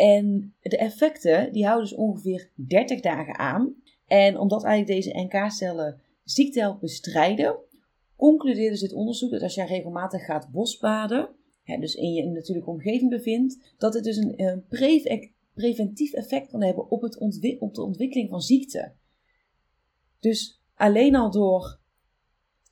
En 0.00 0.54
de 0.60 0.76
effecten 0.76 1.52
die 1.52 1.64
houden 1.64 1.88
dus 1.88 1.98
ongeveer 1.98 2.50
30 2.54 3.00
dagen 3.00 3.38
aan. 3.38 3.74
En 4.06 4.38
omdat 4.38 4.64
eigenlijk 4.64 5.02
deze 5.02 5.18
NK-cellen 5.18 6.00
ziekte 6.24 6.60
helpt 6.60 6.80
bestrijden, 6.80 7.56
concludeerde 8.16 8.70
dus 8.70 8.80
dit 8.80 8.92
onderzoek 8.92 9.30
dat 9.30 9.42
als 9.42 9.54
jij 9.54 9.66
regelmatig 9.66 10.24
gaat 10.24 10.50
bosbaden, 10.50 11.28
dus 11.64 11.94
in 11.94 12.12
je 12.12 12.26
natuurlijke 12.26 12.70
omgeving 12.70 13.10
bevindt, 13.10 13.74
dat 13.78 13.94
het 13.94 14.04
dus 14.04 14.16
een, 14.16 14.42
een 14.42 14.64
preventief 15.54 16.12
effect 16.12 16.50
kan 16.50 16.62
hebben 16.62 16.90
op, 16.90 17.02
het 17.02 17.18
op 17.58 17.74
de 17.74 17.82
ontwikkeling 17.82 18.28
van 18.28 18.40
ziekte. 18.40 18.92
Dus 20.20 20.62
alleen 20.74 21.14
al 21.14 21.30
door, 21.30 21.78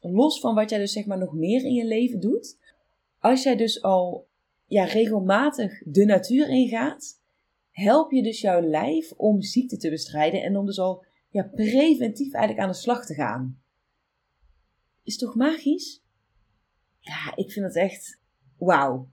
los 0.00 0.40
van 0.40 0.54
wat 0.54 0.70
jij 0.70 0.78
dus 0.78 0.92
zeg 0.92 1.06
maar 1.06 1.18
nog 1.18 1.32
meer 1.32 1.64
in 1.64 1.74
je 1.74 1.86
leven 1.86 2.20
doet, 2.20 2.58
als 3.18 3.42
jij 3.42 3.56
dus 3.56 3.82
al 3.82 4.26
ja, 4.66 4.84
regelmatig 4.84 5.82
de 5.84 6.04
natuur 6.04 6.48
ingaat, 6.48 7.17
help 7.78 8.10
je 8.10 8.22
dus 8.22 8.40
jouw 8.40 8.60
lijf 8.60 9.12
om 9.12 9.42
ziekte 9.42 9.76
te 9.76 9.90
bestrijden 9.90 10.42
en 10.42 10.56
om 10.56 10.66
dus 10.66 10.78
al 10.78 11.04
ja, 11.30 11.42
preventief 11.54 12.32
eigenlijk 12.32 12.64
aan 12.64 12.72
de 12.72 12.78
slag 12.78 13.06
te 13.06 13.14
gaan. 13.14 13.60
Is 15.02 15.16
toch 15.16 15.34
magisch? 15.34 16.02
Ja, 16.98 17.36
ik 17.36 17.52
vind 17.52 17.66
het 17.66 17.76
echt 17.76 18.20
wauw. 18.56 19.08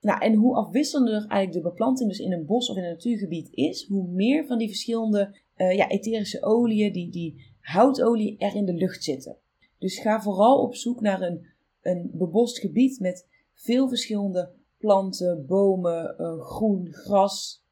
Nou, 0.00 0.20
en 0.20 0.34
hoe 0.34 0.56
afwisselender 0.56 1.14
eigenlijk 1.14 1.52
de 1.52 1.70
beplanting 1.70 2.08
dus 2.08 2.18
in 2.18 2.32
een 2.32 2.46
bos 2.46 2.70
of 2.70 2.76
in 2.76 2.84
een 2.84 2.90
natuurgebied 2.90 3.48
is, 3.52 3.86
hoe 3.86 4.08
meer 4.08 4.46
van 4.46 4.58
die 4.58 4.68
verschillende 4.68 5.36
uh, 5.56 5.76
ja, 5.76 5.88
etherische 5.88 6.42
oliën, 6.42 6.92
die, 6.92 7.10
die 7.10 7.54
houtolie, 7.60 8.38
er 8.38 8.54
in 8.54 8.64
de 8.64 8.74
lucht 8.74 9.04
zitten. 9.04 9.36
Dus 9.78 9.98
ga 9.98 10.20
vooral 10.20 10.62
op 10.62 10.74
zoek 10.74 11.00
naar 11.00 11.20
een, 11.20 11.46
een 11.80 12.10
bebost 12.12 12.58
gebied 12.58 13.00
met 13.00 13.26
veel 13.54 13.88
verschillende 13.88 14.50
planten, 14.78 15.46
bomen, 15.46 16.14
uh, 16.18 16.40
groen, 16.40 16.88
gras. 16.92 17.66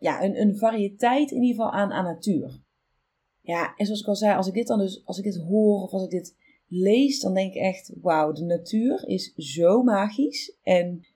Ja, 0.00 0.22
een, 0.22 0.40
een 0.40 0.56
variëteit 0.56 1.30
in 1.30 1.42
ieder 1.42 1.56
geval 1.56 1.72
aan, 1.72 1.92
aan 1.92 2.04
natuur. 2.04 2.62
Ja, 3.40 3.74
en 3.76 3.86
zoals 3.86 4.00
ik 4.00 4.06
al 4.06 4.16
zei, 4.16 4.36
als 4.36 4.46
ik 4.46 4.54
dit 4.54 4.66
dan 4.66 4.78
dus, 4.78 5.02
als 5.04 5.18
ik 5.18 5.24
dit 5.24 5.36
hoor 5.36 5.82
of 5.82 5.92
als 5.92 6.04
ik 6.04 6.10
dit 6.10 6.36
lees, 6.66 7.20
dan 7.20 7.34
denk 7.34 7.54
ik 7.54 7.62
echt, 7.62 7.92
wauw, 8.00 8.32
de 8.32 8.44
natuur 8.44 9.08
is 9.08 9.34
zo 9.36 9.82
magisch. 9.82 10.56
En 10.62 11.06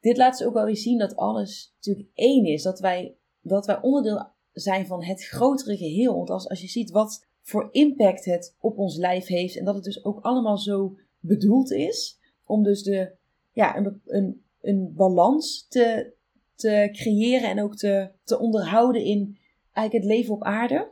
dit 0.00 0.16
laat 0.16 0.36
ze 0.36 0.46
ook 0.46 0.54
wel 0.54 0.64
weer 0.64 0.76
zien 0.76 0.98
dat 0.98 1.16
alles 1.16 1.74
natuurlijk 1.74 2.08
één 2.14 2.44
is. 2.44 2.62
Dat 2.62 2.80
wij, 2.80 3.16
dat 3.40 3.66
wij 3.66 3.80
onderdeel 3.80 4.26
zijn 4.52 4.86
van 4.86 5.04
het 5.04 5.24
grotere 5.24 5.76
geheel. 5.76 6.16
Want 6.16 6.30
als, 6.30 6.48
als 6.48 6.60
je 6.60 6.68
ziet 6.68 6.90
wat 6.90 7.26
voor 7.42 7.68
impact 7.70 8.24
het 8.24 8.56
op 8.60 8.78
ons 8.78 8.96
lijf 8.96 9.26
heeft. 9.26 9.56
En 9.56 9.64
dat 9.64 9.74
het 9.74 9.84
dus 9.84 10.04
ook 10.04 10.20
allemaal 10.20 10.58
zo 10.58 10.96
bedoeld 11.20 11.70
is. 11.70 12.18
Om 12.44 12.62
dus 12.62 12.82
de, 12.82 13.12
ja, 13.52 13.76
een, 13.76 14.00
een, 14.04 14.44
een 14.60 14.92
balans 14.94 15.66
te, 15.68 16.12
te 16.58 16.88
creëren 16.92 17.48
en 17.48 17.62
ook 17.62 17.76
te, 17.76 18.10
te 18.24 18.38
onderhouden 18.38 19.04
in 19.04 19.38
eigenlijk 19.72 20.04
het 20.04 20.16
leven 20.16 20.34
op 20.34 20.42
aarde. 20.42 20.88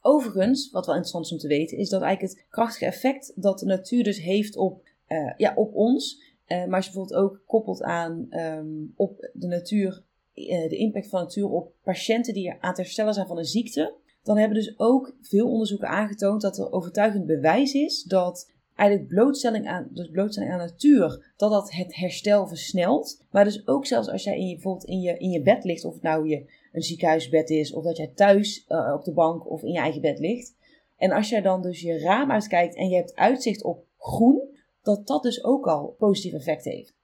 Overigens, 0.00 0.70
wat 0.70 0.86
wel 0.86 0.94
interessant 0.94 1.24
is 1.24 1.32
om 1.32 1.38
te 1.38 1.48
weten, 1.48 1.78
is 1.78 1.88
dat 1.88 2.02
eigenlijk 2.02 2.34
het 2.34 2.46
krachtige 2.48 2.84
effect 2.84 3.32
dat 3.34 3.58
de 3.58 3.66
natuur 3.66 4.04
dus 4.04 4.20
heeft 4.20 4.56
op, 4.56 4.88
uh, 5.08 5.32
ja, 5.36 5.54
op 5.54 5.74
ons, 5.74 6.22
uh, 6.46 6.64
maar 6.64 6.76
als 6.76 6.86
je 6.86 6.92
bijvoorbeeld 6.92 7.20
ook 7.20 7.42
koppelt 7.46 7.82
aan 7.82 8.26
um, 8.30 8.92
op 8.96 9.30
de 9.32 9.46
natuur, 9.46 10.02
uh, 10.34 10.68
de 10.68 10.76
impact 10.76 11.08
van 11.08 11.18
de 11.18 11.24
natuur 11.24 11.48
op 11.48 11.72
patiënten 11.82 12.34
die 12.34 12.50
aan 12.50 12.68
het 12.68 12.76
herstellen 12.76 13.14
zijn 13.14 13.26
van 13.26 13.38
een 13.38 13.44
ziekte, 13.44 13.94
dan 14.22 14.36
hebben 14.36 14.56
dus 14.56 14.78
ook 14.78 15.16
veel 15.20 15.50
onderzoeken 15.50 15.88
aangetoond 15.88 16.40
dat 16.40 16.58
er 16.58 16.72
overtuigend 16.72 17.26
bewijs 17.26 17.72
is 17.72 18.02
dat 18.02 18.50
eigenlijk 18.78 19.08
blootstelling 19.08 19.66
aan, 19.66 19.88
dus 19.90 20.10
blootstelling 20.10 20.52
aan 20.52 20.58
natuur, 20.58 21.32
dat 21.36 21.50
dat 21.50 21.72
het 21.72 21.96
herstel 21.96 22.46
versnelt. 22.46 23.24
Maar 23.30 23.44
dus 23.44 23.66
ook 23.66 23.86
zelfs 23.86 24.08
als 24.08 24.24
jij 24.24 24.38
in 24.38 24.46
je, 24.46 24.52
bijvoorbeeld 24.52 24.84
in 24.84 25.00
je, 25.00 25.18
in 25.18 25.30
je 25.30 25.42
bed 25.42 25.64
ligt, 25.64 25.84
of 25.84 25.94
het 25.94 26.02
nou 26.02 26.28
je 26.28 26.50
een 26.72 26.82
ziekenhuisbed 26.82 27.50
is, 27.50 27.72
of 27.72 27.84
dat 27.84 27.96
jij 27.96 28.12
thuis 28.14 28.64
uh, 28.68 28.92
op 28.94 29.04
de 29.04 29.12
bank 29.12 29.50
of 29.50 29.62
in 29.62 29.72
je 29.72 29.78
eigen 29.78 30.00
bed 30.00 30.18
ligt. 30.18 30.56
En 30.96 31.10
als 31.10 31.28
jij 31.28 31.40
dan 31.40 31.62
dus 31.62 31.80
je 31.80 31.98
raam 31.98 32.30
uitkijkt 32.30 32.76
en 32.76 32.88
je 32.88 32.96
hebt 32.96 33.14
uitzicht 33.14 33.62
op 33.62 33.84
groen, 33.98 34.56
dat 34.82 35.06
dat 35.06 35.22
dus 35.22 35.44
ook 35.44 35.66
al 35.66 35.94
positief 35.98 36.32
effect 36.32 36.64
heeft. 36.64 36.94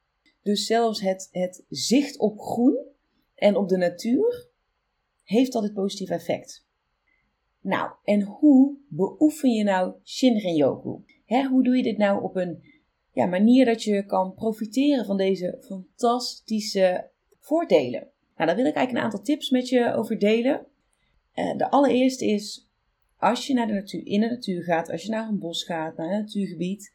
Dus 0.43 0.67
zelfs 0.67 1.01
het, 1.01 1.29
het 1.33 1.65
zicht 1.69 2.19
op 2.19 2.41
groen 2.41 2.77
en 3.35 3.57
op 3.57 3.69
de 3.69 3.77
natuur 3.77 4.49
heeft 5.23 5.53
dat 5.53 5.63
het 5.63 5.75
positief 5.75 6.11
effect. 6.11 6.67
Nou, 7.61 7.91
en 8.05 8.23
hoe 8.23 8.77
beoefen 8.89 9.51
je 9.51 9.65
nou 9.65 9.93
Shinrin-yoku? 10.05 11.01
Hoe 11.43 11.63
doe 11.63 11.77
je 11.77 11.83
dit 11.83 11.99
nou 11.99 12.23
op 12.23 12.37
een 12.37 12.63
ja, 13.13 13.27
manier 13.27 13.65
dat 13.65 13.83
je 13.83 14.07
kan 14.07 14.35
profiteren 14.35 15.05
van 15.05 15.17
deze 15.17 15.59
fantastische 15.61 17.11
voordelen? 17.39 18.09
Nou, 18.37 18.47
daar 18.47 18.57
wil 18.57 18.67
ik 18.67 18.75
eigenlijk 18.75 18.93
een 18.93 19.13
aantal 19.13 19.23
tips 19.23 19.51
met 19.51 19.69
je 19.69 19.95
over 19.95 20.19
delen. 20.19 20.67
Uh, 21.35 21.57
de 21.57 21.71
allereerste 21.71 22.27
is, 22.27 22.71
als 23.17 23.47
je 23.47 23.55
naar 23.55 23.67
de 23.67 23.73
natuur, 23.73 24.07
in 24.07 24.21
de 24.21 24.29
natuur 24.29 24.63
gaat, 24.63 24.91
als 24.91 25.03
je 25.03 25.11
naar 25.11 25.29
een 25.29 25.39
bos 25.39 25.65
gaat, 25.65 25.97
naar 25.97 26.07
een 26.07 26.21
natuurgebied, 26.21 26.95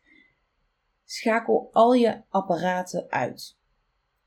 schakel 1.06 1.70
al 1.72 1.94
je 1.94 2.22
apparaten 2.30 3.10
uit. 3.10 3.58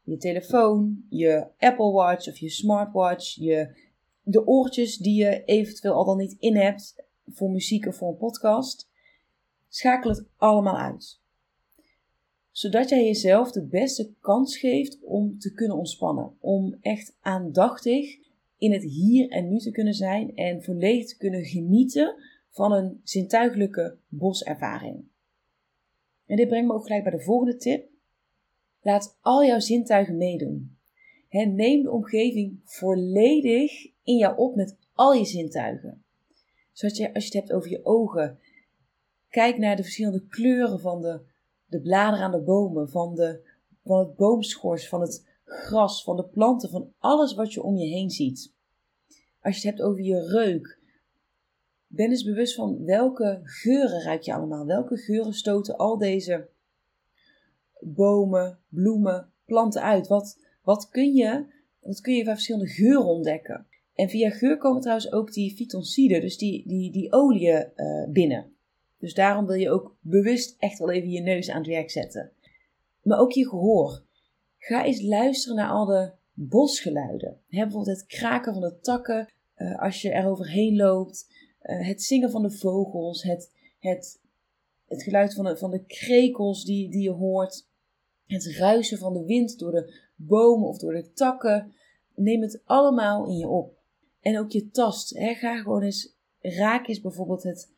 Je 0.03 0.17
telefoon, 0.17 1.05
je 1.09 1.47
Apple 1.59 1.91
Watch 1.91 2.29
of 2.29 2.39
je 2.39 2.49
smartwatch, 2.49 3.35
je, 3.35 3.77
de 4.23 4.47
oortjes 4.47 4.97
die 4.97 5.25
je 5.25 5.45
eventueel 5.45 5.95
al 5.95 6.05
dan 6.05 6.17
niet 6.17 6.37
in 6.39 6.57
hebt 6.57 7.05
voor 7.27 7.51
muziek 7.51 7.87
of 7.87 7.97
voor 7.97 8.09
een 8.09 8.17
podcast. 8.17 8.91
Schakel 9.75 10.11
het 10.11 10.25
allemaal 10.37 10.79
uit. 10.79 11.21
Zodat 12.51 12.89
jij 12.89 13.05
jezelf 13.05 13.53
de 13.53 13.67
beste 13.67 14.13
kans 14.21 14.59
geeft 14.59 14.99
om 15.03 15.39
te 15.39 15.53
kunnen 15.53 15.77
ontspannen. 15.77 16.37
Om 16.41 16.77
echt 16.81 17.17
aandachtig 17.21 18.19
in 18.57 18.73
het 18.73 18.83
hier 18.83 19.31
en 19.31 19.49
nu 19.49 19.59
te 19.59 19.71
kunnen 19.71 19.95
zijn 19.95 20.37
en 20.37 20.63
volledig 20.63 21.07
te 21.07 21.17
kunnen 21.17 21.45
genieten 21.45 22.15
van 22.51 22.73
een 22.73 23.01
zintuigelijke 23.05 23.97
boservaring. 24.09 25.05
En 26.27 26.37
dit 26.37 26.49
brengt 26.49 26.69
me 26.69 26.75
ook 26.75 26.87
gelijk 26.87 27.03
bij 27.03 27.13
de 27.13 27.25
volgende 27.25 27.57
tip. 27.57 27.89
Laat 28.83 29.19
al 29.21 29.45
jouw 29.45 29.61
zintuigen 29.61 30.17
meedoen. 30.17 30.77
neem 31.31 31.83
de 31.83 31.91
omgeving 31.91 32.61
volledig 32.65 33.87
in 34.03 34.17
jou 34.17 34.37
op 34.37 34.55
met 34.55 34.77
al 34.95 35.13
je 35.13 35.25
zintuigen. 35.25 36.03
Zodat 36.73 36.97
je, 36.97 37.15
als 37.15 37.27
je 37.27 37.31
het 37.39 37.39
hebt 37.39 37.53
over 37.53 37.71
je 37.71 37.85
ogen, 37.85 38.39
kijk 39.33 39.59
naar 39.59 39.77
de 39.77 39.83
verschillende 39.83 40.27
kleuren 40.27 40.81
van 40.81 41.01
de, 41.01 41.21
de 41.67 41.81
bladeren 41.81 42.25
aan 42.25 42.31
de 42.31 42.43
bomen, 42.43 42.89
van, 42.89 43.15
de, 43.15 43.41
van 43.85 43.99
het 43.99 44.17
boomschors, 44.17 44.89
van 44.89 45.01
het 45.01 45.27
gras, 45.45 46.05
van 46.05 46.17
de 46.17 46.25
planten, 46.25 46.71
van 46.71 46.93
alles 46.99 47.35
wat 47.35 47.53
je 47.53 47.63
om 47.63 47.77
je 47.77 47.87
heen 47.87 48.11
ziet. 48.11 48.53
Als 49.41 49.63
je 49.63 49.69
het 49.69 49.77
hebt 49.77 49.89
over 49.89 50.03
je 50.03 50.29
reuk, 50.29 50.79
ben 51.87 52.11
eens 52.11 52.25
bewust 52.25 52.55
van 52.55 52.85
welke 52.85 53.41
geuren 53.43 54.03
ruik 54.03 54.23
je 54.23 54.35
allemaal. 54.35 54.67
Welke 54.67 54.97
geuren 54.97 55.33
stoten 55.33 55.77
al 55.77 55.99
deze 55.99 56.49
bomen, 57.81 58.59
bloemen, 58.69 59.33
planten 59.45 59.83
uit? 59.83 60.07
Wat, 60.07 60.39
wat, 60.63 60.89
kun, 60.89 61.15
je, 61.15 61.47
wat 61.81 62.01
kun 62.01 62.15
je 62.15 62.25
van 62.25 62.35
verschillende 62.35 62.69
geuren 62.69 63.05
ontdekken? 63.07 63.67
En 63.95 64.09
via 64.09 64.31
geur 64.31 64.59
komen 64.59 64.81
trouwens 64.81 65.13
ook 65.13 65.33
die 65.33 65.55
fytonciden, 65.55 66.21
dus 66.21 66.39
die, 66.39 66.69
die, 66.69 66.93
die 66.93 67.13
oliën 67.13 67.73
uh, 67.77 68.09
binnen. 68.09 68.57
Dus 69.03 69.15
daarom 69.15 69.47
wil 69.47 69.57
je 69.57 69.71
ook 69.71 69.97
bewust 70.01 70.57
echt 70.59 70.79
wel 70.79 70.91
even 70.91 71.11
je 71.11 71.21
neus 71.21 71.51
aan 71.51 71.59
het 71.59 71.67
werk 71.67 71.91
zetten. 71.91 72.33
Maar 73.03 73.19
ook 73.19 73.33
je 73.33 73.49
gehoor. 73.49 74.03
Ga 74.59 74.85
eens 74.85 75.03
luisteren 75.03 75.57
naar 75.57 75.71
al 75.71 75.85
de 75.85 76.13
bosgeluiden. 76.33 77.41
bijvoorbeeld 77.49 77.87
het 77.87 78.07
kraken 78.07 78.53
van 78.53 78.63
de 78.63 78.79
takken 78.81 79.33
uh, 79.57 79.79
als 79.79 80.03
je 80.03 80.11
er 80.11 80.27
overheen 80.27 80.77
loopt. 80.77 81.27
Uh, 81.63 81.87
het 81.87 82.03
zingen 82.03 82.31
van 82.31 82.43
de 82.43 82.51
vogels, 82.51 83.23
het, 83.23 83.53
het, 83.79 84.21
het 84.87 85.03
geluid 85.03 85.35
van 85.35 85.45
de, 85.45 85.57
van 85.57 85.71
de 85.71 85.85
krekels 85.85 86.65
die, 86.65 86.91
die 86.91 87.03
je 87.03 87.11
hoort, 87.11 87.69
het 88.27 88.47
ruisen 88.47 88.99
van 88.99 89.13
de 89.13 89.25
wind 89.25 89.59
door 89.59 89.73
de 89.73 90.11
bomen 90.15 90.69
of 90.69 90.79
door 90.79 90.93
de 90.93 91.13
takken. 91.13 91.73
Neem 92.15 92.43
het 92.43 92.63
allemaal 92.65 93.27
in 93.27 93.37
je 93.37 93.49
op. 93.49 93.79
En 94.21 94.39
ook 94.39 94.51
je 94.51 94.71
tast. 94.71 95.19
Ga 95.19 95.57
gewoon 95.57 95.83
eens, 95.83 96.17
raak 96.41 96.87
eens 96.89 97.01
bijvoorbeeld 97.01 97.43
het, 97.43 97.72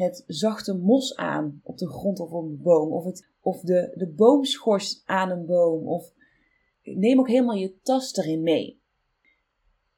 het 0.00 0.24
zachte 0.26 0.74
mos 0.74 1.16
aan 1.16 1.60
op 1.62 1.78
de 1.78 1.88
grond 1.88 2.20
of 2.20 2.30
op 2.30 2.44
een 2.44 2.62
boom. 2.62 2.92
Of, 2.92 3.04
het, 3.04 3.28
of 3.40 3.60
de, 3.60 3.92
de 3.94 4.06
boomschors 4.06 5.02
aan 5.04 5.30
een 5.30 5.46
boom. 5.46 5.88
Of 5.88 6.12
neem 6.82 7.18
ook 7.18 7.28
helemaal 7.28 7.56
je 7.56 7.80
tast 7.82 8.18
erin 8.18 8.42
mee. 8.42 8.80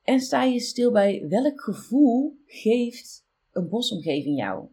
En 0.02 0.20
sta 0.20 0.42
je 0.42 0.60
stil 0.60 0.92
bij 0.92 1.28
welk 1.28 1.60
gevoel 1.60 2.36
geeft 2.46 3.24
een 3.52 3.68
bosomgeving 3.68 4.38
jou? 4.38 4.66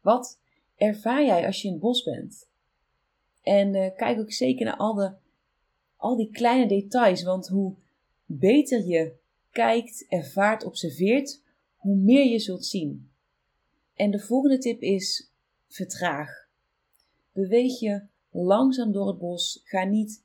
Wat 0.00 0.38
ervaar 0.76 1.24
jij 1.24 1.46
als 1.46 1.62
je 1.62 1.66
in 1.66 1.72
het 1.72 1.82
bos 1.82 2.02
bent? 2.02 2.48
En 3.42 3.74
uh, 3.74 3.96
kijk 3.96 4.18
ook 4.18 4.32
zeker 4.32 4.64
naar 4.64 4.76
al, 4.76 4.94
de, 4.94 5.12
al 5.96 6.16
die 6.16 6.30
kleine 6.30 6.68
details, 6.68 7.22
want 7.22 7.48
hoe 7.48 7.74
beter 8.24 8.86
je 8.86 9.12
kijkt, 9.50 10.06
ervaart, 10.08 10.64
observeert, 10.64 11.42
hoe 11.76 11.96
meer 11.96 12.26
je 12.26 12.38
zult 12.38 12.64
zien. 12.64 13.11
En 14.02 14.10
de 14.10 14.18
volgende 14.18 14.58
tip 14.58 14.80
is: 14.80 15.32
vertraag. 15.68 16.30
Beweeg 17.32 17.80
je 17.80 18.02
langzaam 18.30 18.92
door 18.92 19.06
het 19.06 19.18
bos. 19.18 19.60
Ga 19.64 19.84
niet 19.84 20.24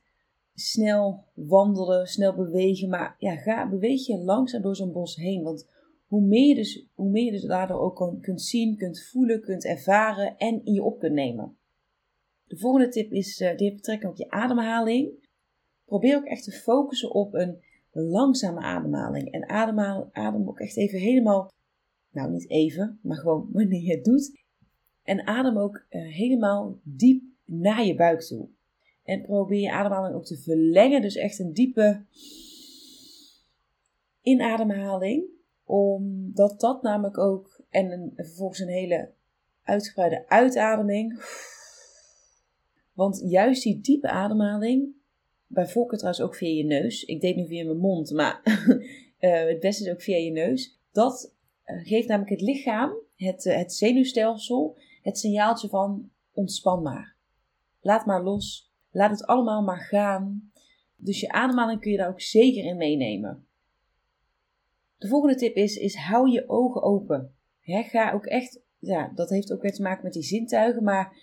snel 0.54 1.24
wandelen, 1.34 2.06
snel 2.06 2.34
bewegen, 2.34 2.88
maar 2.88 3.16
ja, 3.18 3.36
ga, 3.36 3.68
beweeg 3.68 4.06
je 4.06 4.18
langzaam 4.18 4.62
door 4.62 4.76
zo'n 4.76 4.92
bos 4.92 5.16
heen. 5.16 5.42
Want 5.42 5.68
hoe 6.06 6.20
meer 6.20 6.48
je 6.48 6.54
dus, 6.54 6.86
hoe 6.94 7.10
meer 7.10 7.24
je 7.24 7.30
dus 7.30 7.44
daardoor 7.44 7.80
ook 7.80 8.22
kunt 8.22 8.42
zien, 8.42 8.76
kunt 8.76 9.02
voelen, 9.02 9.40
kunt 9.40 9.64
ervaren 9.64 10.36
en 10.36 10.64
in 10.64 10.72
je 10.72 10.82
op 10.82 10.98
kunt 10.98 11.14
nemen. 11.14 11.56
De 12.46 12.56
volgende 12.56 12.88
tip 12.88 13.12
is, 13.12 13.40
uh, 13.40 13.56
die 13.56 13.66
heeft 13.66 13.76
betrekking 13.76 14.10
op 14.10 14.18
je 14.18 14.30
ademhaling. 14.30 15.28
Probeer 15.84 16.16
ook 16.16 16.24
echt 16.24 16.44
te 16.44 16.52
focussen 16.52 17.10
op 17.14 17.34
een 17.34 17.58
langzame 17.90 18.60
ademhaling. 18.60 19.32
En 19.32 19.48
adem 20.12 20.48
ook 20.48 20.60
echt 20.60 20.76
even 20.76 20.98
helemaal, 20.98 21.50
nou 22.10 22.30
niet 22.30 22.50
even, 22.50 22.98
maar 23.02 23.16
gewoon 23.16 23.48
wanneer 23.52 23.82
je 23.82 23.94
het 23.94 24.04
doet. 24.04 24.40
En 25.02 25.26
adem 25.26 25.58
ook 25.58 25.84
uh, 25.90 26.12
helemaal 26.14 26.78
diep 26.82 27.22
naar 27.44 27.84
je 27.84 27.94
buik 27.94 28.20
toe. 28.20 28.48
En 29.02 29.22
probeer 29.22 29.60
je 29.60 29.72
ademhaling 29.72 30.14
ook 30.14 30.24
te 30.24 30.36
verlengen. 30.36 31.02
Dus 31.02 31.16
echt 31.16 31.38
een 31.38 31.52
diepe 31.52 32.04
inademhaling. 34.22 35.24
Omdat 35.64 36.60
dat 36.60 36.82
namelijk 36.82 37.18
ook, 37.18 37.60
en 37.70 38.12
vervolgens 38.16 38.58
een 38.58 38.68
hele 38.68 39.10
uitgebreide 39.62 40.28
uitademing. 40.28 41.22
Want 42.92 43.22
juist 43.26 43.62
die 43.62 43.80
diepe 43.80 44.08
ademhaling, 44.08 44.94
bij 45.46 45.66
voorkeur 45.66 45.98
trouwens 45.98 46.24
ook 46.24 46.34
via 46.34 46.56
je 46.56 46.64
neus. 46.64 47.04
Ik 47.04 47.20
deed 47.20 47.36
nu 47.36 47.46
via 47.46 47.64
mijn 47.64 47.78
mond, 47.78 48.10
maar 48.10 48.40
uh, 49.20 49.46
het 49.52 49.60
beste 49.60 49.84
is 49.84 49.90
ook 49.90 50.02
via 50.02 50.16
je 50.16 50.30
neus. 50.30 50.78
Dat 50.92 51.34
geeft 51.76 52.08
namelijk 52.08 52.40
het 52.40 52.48
lichaam, 52.48 52.92
het, 53.16 53.44
uh, 53.44 53.56
het 53.56 53.72
zenuwstelsel, 53.72 54.78
het 55.02 55.18
signaaltje 55.18 55.68
van 55.68 56.10
ontspan 56.32 56.82
maar. 56.82 57.16
Laat 57.80 58.06
maar 58.06 58.22
los. 58.22 58.72
Laat 58.90 59.10
het 59.10 59.26
allemaal 59.26 59.62
maar 59.62 59.80
gaan. 59.80 60.50
Dus 60.96 61.20
je 61.20 61.28
ademhaling 61.28 61.80
kun 61.80 61.90
je 61.90 61.96
daar 61.96 62.08
ook 62.08 62.20
zeker 62.20 62.64
in 62.64 62.76
meenemen. 62.76 63.46
De 64.96 65.08
volgende 65.08 65.36
tip 65.36 65.56
is, 65.56 65.76
is 65.76 65.96
hou 65.96 66.30
je 66.30 66.48
ogen 66.48 66.82
open. 66.82 67.34
ga 67.60 68.12
ook 68.12 68.26
echt, 68.26 68.60
ja, 68.78 69.12
dat 69.14 69.30
heeft 69.30 69.52
ook 69.52 69.62
weer 69.62 69.72
te 69.72 69.82
maken 69.82 70.04
met 70.04 70.12
die 70.12 70.22
zintuigen, 70.22 70.82
maar 70.82 71.16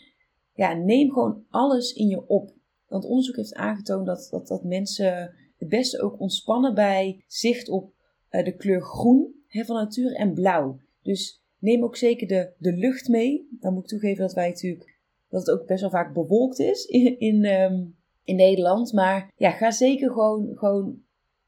ja, 0.53 0.73
neem 0.73 1.11
gewoon 1.11 1.45
alles 1.49 1.93
in 1.93 2.07
je 2.07 2.27
op. 2.27 2.53
Want 2.87 3.05
onderzoek 3.05 3.35
heeft 3.35 3.53
aangetoond 3.53 4.05
dat, 4.05 4.27
dat, 4.31 4.47
dat 4.47 4.63
mensen 4.63 5.35
het 5.57 5.69
beste 5.69 6.01
ook 6.01 6.19
ontspannen 6.19 6.73
bij 6.73 7.23
zicht 7.27 7.69
op 7.69 7.93
uh, 8.29 8.43
de 8.43 8.55
kleur 8.55 8.81
groen 8.81 9.43
hè, 9.55 9.65
van 9.65 9.75
natuur 9.75 10.13
en 10.15 10.33
blauw. 10.33 10.79
Dus 11.01 11.43
neem 11.59 11.83
ook 11.83 11.95
zeker 11.95 12.27
de, 12.27 12.53
de 12.57 12.74
lucht 12.74 13.07
mee. 13.07 13.47
Dan 13.59 13.74
moet 13.74 13.83
ik 13.83 13.89
toegeven 13.89 14.21
dat 14.21 14.33
wij 14.33 14.47
natuurlijk 14.47 15.00
dat 15.29 15.45
het 15.45 15.59
ook 15.59 15.67
best 15.67 15.81
wel 15.81 15.89
vaak 15.89 16.13
bewolkt 16.13 16.59
is 16.59 16.85
in, 17.00 17.19
in, 17.19 17.45
um, 17.45 17.95
in 18.24 18.35
Nederland. 18.35 18.93
Maar 18.93 19.33
ja, 19.35 19.51
ga 19.51 19.71
zeker 19.71 20.12
gewoon, 20.12 20.57
gewoon, 20.57 21.01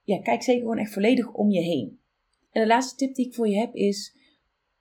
ja, 0.04 0.22
kijk 0.22 0.44
zeker 0.44 0.62
gewoon 0.62 0.78
echt 0.78 0.94
volledig 0.94 1.34
om 1.34 1.50
je 1.50 1.62
heen. 1.62 2.00
En 2.52 2.62
de 2.62 2.68
laatste 2.68 2.96
tip 2.96 3.16
die 3.16 3.26
ik 3.26 3.34
voor 3.34 3.48
je 3.48 3.58
heb 3.58 3.74
is, 3.74 4.16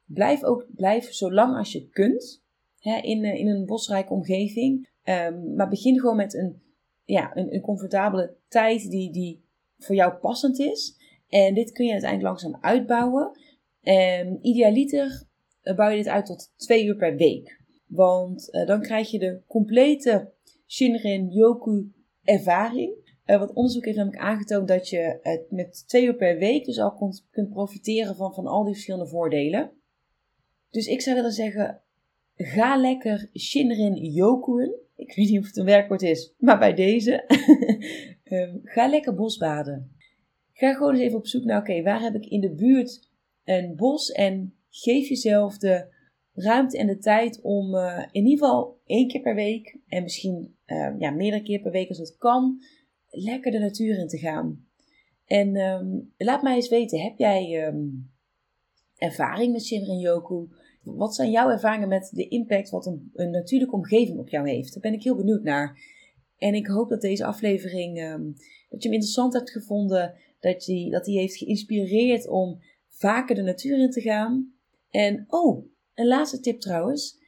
blijf 0.04 0.44
ook, 0.44 0.66
blijf 0.74 1.12
zo 1.12 1.32
lang 1.32 1.56
als 1.56 1.72
je 1.72 1.88
kunt 1.88 2.44
hè, 2.78 3.00
in, 3.00 3.24
eh, 3.24 3.38
in 3.38 3.48
een 3.48 3.66
bosrijke 3.66 4.12
omgeving. 4.12 4.88
Um, 5.04 5.54
maar 5.54 5.68
begin 5.68 6.00
gewoon 6.00 6.16
met 6.16 6.34
een, 6.34 6.62
ja, 7.04 7.36
een, 7.36 7.54
een 7.54 7.60
comfortabele 7.60 8.36
tijd 8.48 8.90
die, 8.90 9.12
die 9.12 9.44
voor 9.78 9.94
jou 9.94 10.12
passend 10.12 10.58
is. 10.58 10.96
En 11.28 11.54
dit 11.54 11.72
kun 11.72 11.86
je 11.86 11.92
uiteindelijk 11.92 12.28
langzaam 12.28 12.62
uitbouwen. 12.62 13.38
Um, 13.82 14.38
idealiter 14.40 15.26
eh, 15.66 15.76
bouw 15.76 15.88
je 15.88 15.96
dit 15.96 16.08
uit 16.08 16.26
tot 16.26 16.52
twee 16.56 16.84
uur 16.84 16.96
per 16.96 17.16
week. 17.16 17.60
Want 17.86 18.48
uh, 18.50 18.66
dan 18.66 18.80
krijg 18.80 19.10
je 19.10 19.18
de 19.18 19.40
complete 19.46 20.32
Shinrin 20.66 21.28
Yoku 21.28 21.92
ervaring. 22.22 22.94
Uh, 23.26 23.38
wat 23.38 23.52
onderzoek 23.52 23.84
heeft 23.84 23.96
namelijk 23.96 24.22
aangetoond 24.22 24.68
dat 24.68 24.88
je 24.88 25.18
het 25.22 25.50
met 25.50 25.88
twee 25.88 26.04
uur 26.04 26.16
per 26.16 26.38
week 26.38 26.64
dus 26.64 26.78
al 26.78 26.94
kunt, 26.94 27.26
kunt 27.30 27.50
profiteren 27.50 28.16
van, 28.16 28.34
van 28.34 28.46
al 28.46 28.64
die 28.64 28.72
verschillende 28.72 29.08
voordelen. 29.08 29.70
Dus 30.70 30.86
ik 30.86 31.00
zou 31.00 31.16
willen 31.16 31.32
zeggen, 31.32 31.80
ga 32.34 32.76
lekker 32.76 33.30
Shinrin 33.38 33.94
Yokuen. 33.94 34.74
Ik 34.96 35.14
weet 35.14 35.28
niet 35.28 35.40
of 35.40 35.46
het 35.46 35.56
een 35.56 35.64
werkwoord 35.64 36.02
is, 36.02 36.34
maar 36.38 36.58
bij 36.58 36.74
deze. 36.74 37.24
um, 38.24 38.60
ga 38.74 38.88
lekker 38.88 39.14
bosbaden. 39.14 39.96
Ga 40.56 40.72
gewoon 40.72 40.92
eens 40.92 41.02
even 41.02 41.18
op 41.18 41.26
zoek 41.26 41.44
naar, 41.44 41.60
oké, 41.60 41.82
waar 41.82 42.00
heb 42.00 42.14
ik 42.14 42.26
in 42.26 42.40
de 42.40 42.54
buurt 42.54 43.10
een 43.44 43.76
bos? 43.76 44.10
En 44.10 44.54
geef 44.68 45.08
jezelf 45.08 45.58
de 45.58 45.94
ruimte 46.32 46.78
en 46.78 46.86
de 46.86 46.98
tijd 46.98 47.40
om 47.42 47.74
uh, 47.74 48.04
in 48.10 48.26
ieder 48.26 48.46
geval 48.46 48.80
één 48.86 49.08
keer 49.08 49.20
per 49.20 49.34
week 49.34 49.78
en 49.88 50.02
misschien 50.02 50.56
uh, 50.66 50.94
ja, 50.98 51.10
meerdere 51.10 51.42
keer 51.42 51.60
per 51.60 51.70
week 51.70 51.88
als 51.88 51.98
het 51.98 52.16
kan, 52.16 52.62
lekker 53.10 53.52
de 53.52 53.58
natuur 53.58 53.98
in 53.98 54.08
te 54.08 54.18
gaan. 54.18 54.66
En 55.26 55.56
um, 55.56 56.12
laat 56.16 56.42
mij 56.42 56.54
eens 56.54 56.68
weten, 56.68 57.00
heb 57.00 57.18
jij 57.18 57.66
um, 57.66 58.10
ervaring 58.96 59.52
met 59.52 59.64
Shinrin 59.64 59.98
Yoku? 59.98 60.48
Wat 60.82 61.14
zijn 61.14 61.30
jouw 61.30 61.50
ervaringen 61.50 61.88
met 61.88 62.10
de 62.12 62.28
impact 62.28 62.70
wat 62.70 62.86
een, 62.86 63.10
een, 63.14 63.30
natuurlijke 63.30 63.74
omgeving 63.74 64.18
op 64.18 64.28
jou 64.28 64.48
heeft? 64.48 64.72
Daar 64.72 64.82
ben 64.82 64.92
ik 64.92 65.02
heel 65.02 65.16
benieuwd 65.16 65.42
naar. 65.42 65.78
En 66.38 66.54
ik 66.54 66.66
hoop 66.66 66.88
dat 66.88 67.00
deze 67.00 67.24
aflevering, 67.24 68.00
um, 68.00 68.34
dat 68.68 68.82
je 68.82 68.88
hem 68.88 68.92
interessant 68.92 69.32
hebt 69.32 69.50
gevonden, 69.50 70.14
dat 70.52 70.64
die, 70.64 70.90
dat 70.90 71.04
die 71.04 71.18
heeft 71.18 71.36
geïnspireerd 71.36 72.28
om 72.28 72.60
vaker 72.88 73.34
de 73.34 73.42
natuur 73.42 73.78
in 73.78 73.90
te 73.90 74.00
gaan. 74.00 74.54
En 74.90 75.24
oh, 75.28 75.66
een 75.94 76.06
laatste 76.06 76.40
tip 76.40 76.60
trouwens. 76.60 77.18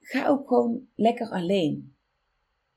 Ga 0.00 0.26
ook 0.26 0.48
gewoon 0.48 0.86
lekker 0.94 1.30
alleen. 1.30 1.94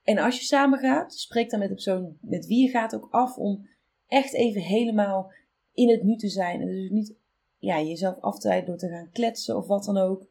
En 0.04 0.18
als 0.18 0.40
je 0.40 0.46
samen 0.46 0.80
gaat, 0.80 1.14
spreek 1.14 1.50
dan 1.50 1.60
met 1.60 1.68
de 1.68 1.74
persoon 1.74 2.18
met 2.22 2.46
wie 2.46 2.66
je 2.66 2.70
gaat 2.70 2.96
ook 2.96 3.08
af 3.12 3.38
om 3.38 3.68
echt 4.08 4.34
even 4.34 4.62
helemaal 4.62 5.32
in 5.74 5.90
het 5.90 6.04
nu 6.04 6.16
te 6.16 6.30
zijn. 6.30 6.62
En 6.62 6.68
dus 6.68 6.90
niet 6.90 7.14
ja, 7.58 7.82
jezelf 7.82 8.20
af 8.20 8.40
te 8.40 8.64
door 8.66 8.78
te 8.78 8.90
gaan 8.90 9.12
kletsen 9.12 9.58
of 9.58 9.68
wat 9.68 9.84
dan 9.84 9.98
ook. 9.98 10.28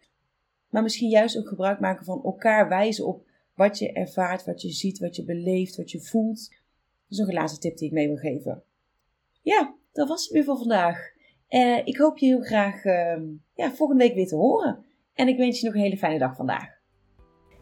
Maar 0.69 0.83
misschien 0.83 1.09
juist 1.09 1.39
ook 1.39 1.49
gebruik 1.49 1.81
maken 1.81 2.05
van 2.05 2.25
elkaar 2.25 2.69
wijzen 2.69 3.07
op 3.07 3.27
wat 3.55 3.79
je 3.79 3.93
ervaart, 3.93 4.45
wat 4.45 4.63
je 4.63 4.71
ziet, 4.71 4.99
wat 4.99 5.17
je 5.17 5.25
beleeft, 5.25 5.77
wat 5.77 5.91
je 5.91 6.01
voelt. 6.01 6.49
Dat 6.49 6.59
is 7.09 7.19
nog 7.19 7.29
een 7.29 7.35
laatste 7.35 7.59
tip 7.59 7.77
die 7.77 7.87
ik 7.89 7.95
mee 7.95 8.07
wil 8.07 8.17
geven. 8.17 8.63
Ja, 9.49 9.75
dat 9.93 10.09
was 10.09 10.23
het 10.23 10.33
weer 10.33 10.45
voor 10.45 10.59
vandaag. 10.59 10.99
Uh, 11.51 11.87
ik 11.87 11.97
hoop 11.97 12.19
je 12.19 12.27
heel 12.27 12.43
graag 12.43 12.85
uh, 12.85 13.17
ja, 13.55 13.71
volgende 13.71 14.05
week 14.05 14.15
weer 14.15 14.27
te 14.27 14.37
horen. 14.37 14.85
En 15.15 15.29
ik 15.29 15.37
wens 15.37 15.61
je 15.61 15.67
nog 15.67 15.75
een 15.75 15.81
hele 15.81 15.97
fijne 15.97 16.19
dag 16.19 16.37
vandaag. 16.37 16.69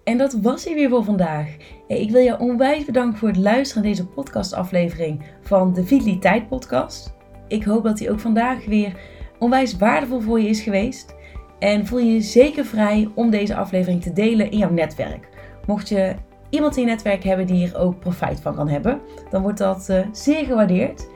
En 0.05 0.18
dat 0.18 0.33
was 0.33 0.64
hij 0.64 0.75
weer 0.75 0.88
voor 0.88 1.05
vandaag. 1.05 1.57
Ik 1.87 2.11
wil 2.11 2.20
je 2.20 2.38
onwijs 2.38 2.85
bedanken 2.85 3.18
voor 3.18 3.29
het 3.29 3.37
luisteren 3.37 3.83
naar 3.83 3.92
deze 3.92 4.07
podcastaflevering 4.07 5.25
van 5.40 5.72
de 5.72 5.85
Vitaliteit 5.85 6.49
Podcast. 6.49 7.14
Ik 7.49 7.64
hoop 7.64 7.85
dat 7.85 7.99
hij 7.99 8.11
ook 8.11 8.20
vandaag 8.20 8.64
weer 8.64 9.01
onwijs 9.38 9.77
waardevol 9.77 10.20
voor 10.20 10.40
je 10.40 10.49
is 10.49 10.61
geweest. 10.61 11.14
En 11.59 11.87
voel 11.87 11.99
je 11.99 12.20
zeker 12.20 12.64
vrij 12.64 13.11
om 13.14 13.31
deze 13.31 13.57
aflevering 13.57 14.03
te 14.03 14.12
delen 14.12 14.51
in 14.51 14.59
jouw 14.59 14.70
netwerk. 14.70 15.29
Mocht 15.66 15.88
je 15.88 16.14
iemand 16.51 16.77
in 16.77 16.83
je 16.83 16.88
netwerk 16.88 17.25
hebben 17.25 17.46
die 17.46 17.57
hier 17.57 17.79
ook 17.79 17.99
profijt 17.99 18.40
van 18.40 18.55
kan 18.55 18.68
hebben, 18.68 19.01
dan 19.31 19.42
wordt 19.42 19.59
dat 19.59 19.88
uh, 19.90 20.07
zeer 20.12 20.44
gewaardeerd. 20.44 21.14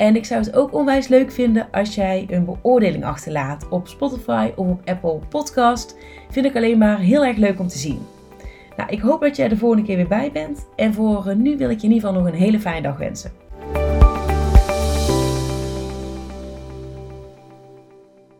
En 0.00 0.16
ik 0.16 0.24
zou 0.24 0.40
het 0.40 0.56
ook 0.56 0.74
onwijs 0.74 1.08
leuk 1.08 1.30
vinden 1.30 1.68
als 1.70 1.94
jij 1.94 2.26
een 2.30 2.44
beoordeling 2.44 3.04
achterlaat 3.04 3.68
op 3.68 3.88
Spotify 3.88 4.50
of 4.56 4.66
op 4.66 4.80
Apple 4.84 5.18
Podcast. 5.28 5.96
Vind 6.30 6.46
ik 6.46 6.56
alleen 6.56 6.78
maar 6.78 6.98
heel 6.98 7.24
erg 7.24 7.36
leuk 7.36 7.60
om 7.60 7.68
te 7.68 7.78
zien. 7.78 7.98
Nou, 8.76 8.90
ik 8.90 9.00
hoop 9.00 9.20
dat 9.20 9.36
jij 9.36 9.48
de 9.48 9.56
volgende 9.56 9.84
keer 9.84 9.96
weer 9.96 10.08
bij 10.08 10.30
bent. 10.32 10.66
En 10.76 10.94
voor 10.94 11.36
nu 11.36 11.56
wil 11.56 11.70
ik 11.70 11.80
je 11.80 11.86
in 11.86 11.92
ieder 11.92 12.08
geval 12.08 12.22
nog 12.22 12.32
een 12.32 12.38
hele 12.38 12.60
fijne 12.60 12.82
dag 12.82 12.98
wensen. 12.98 13.49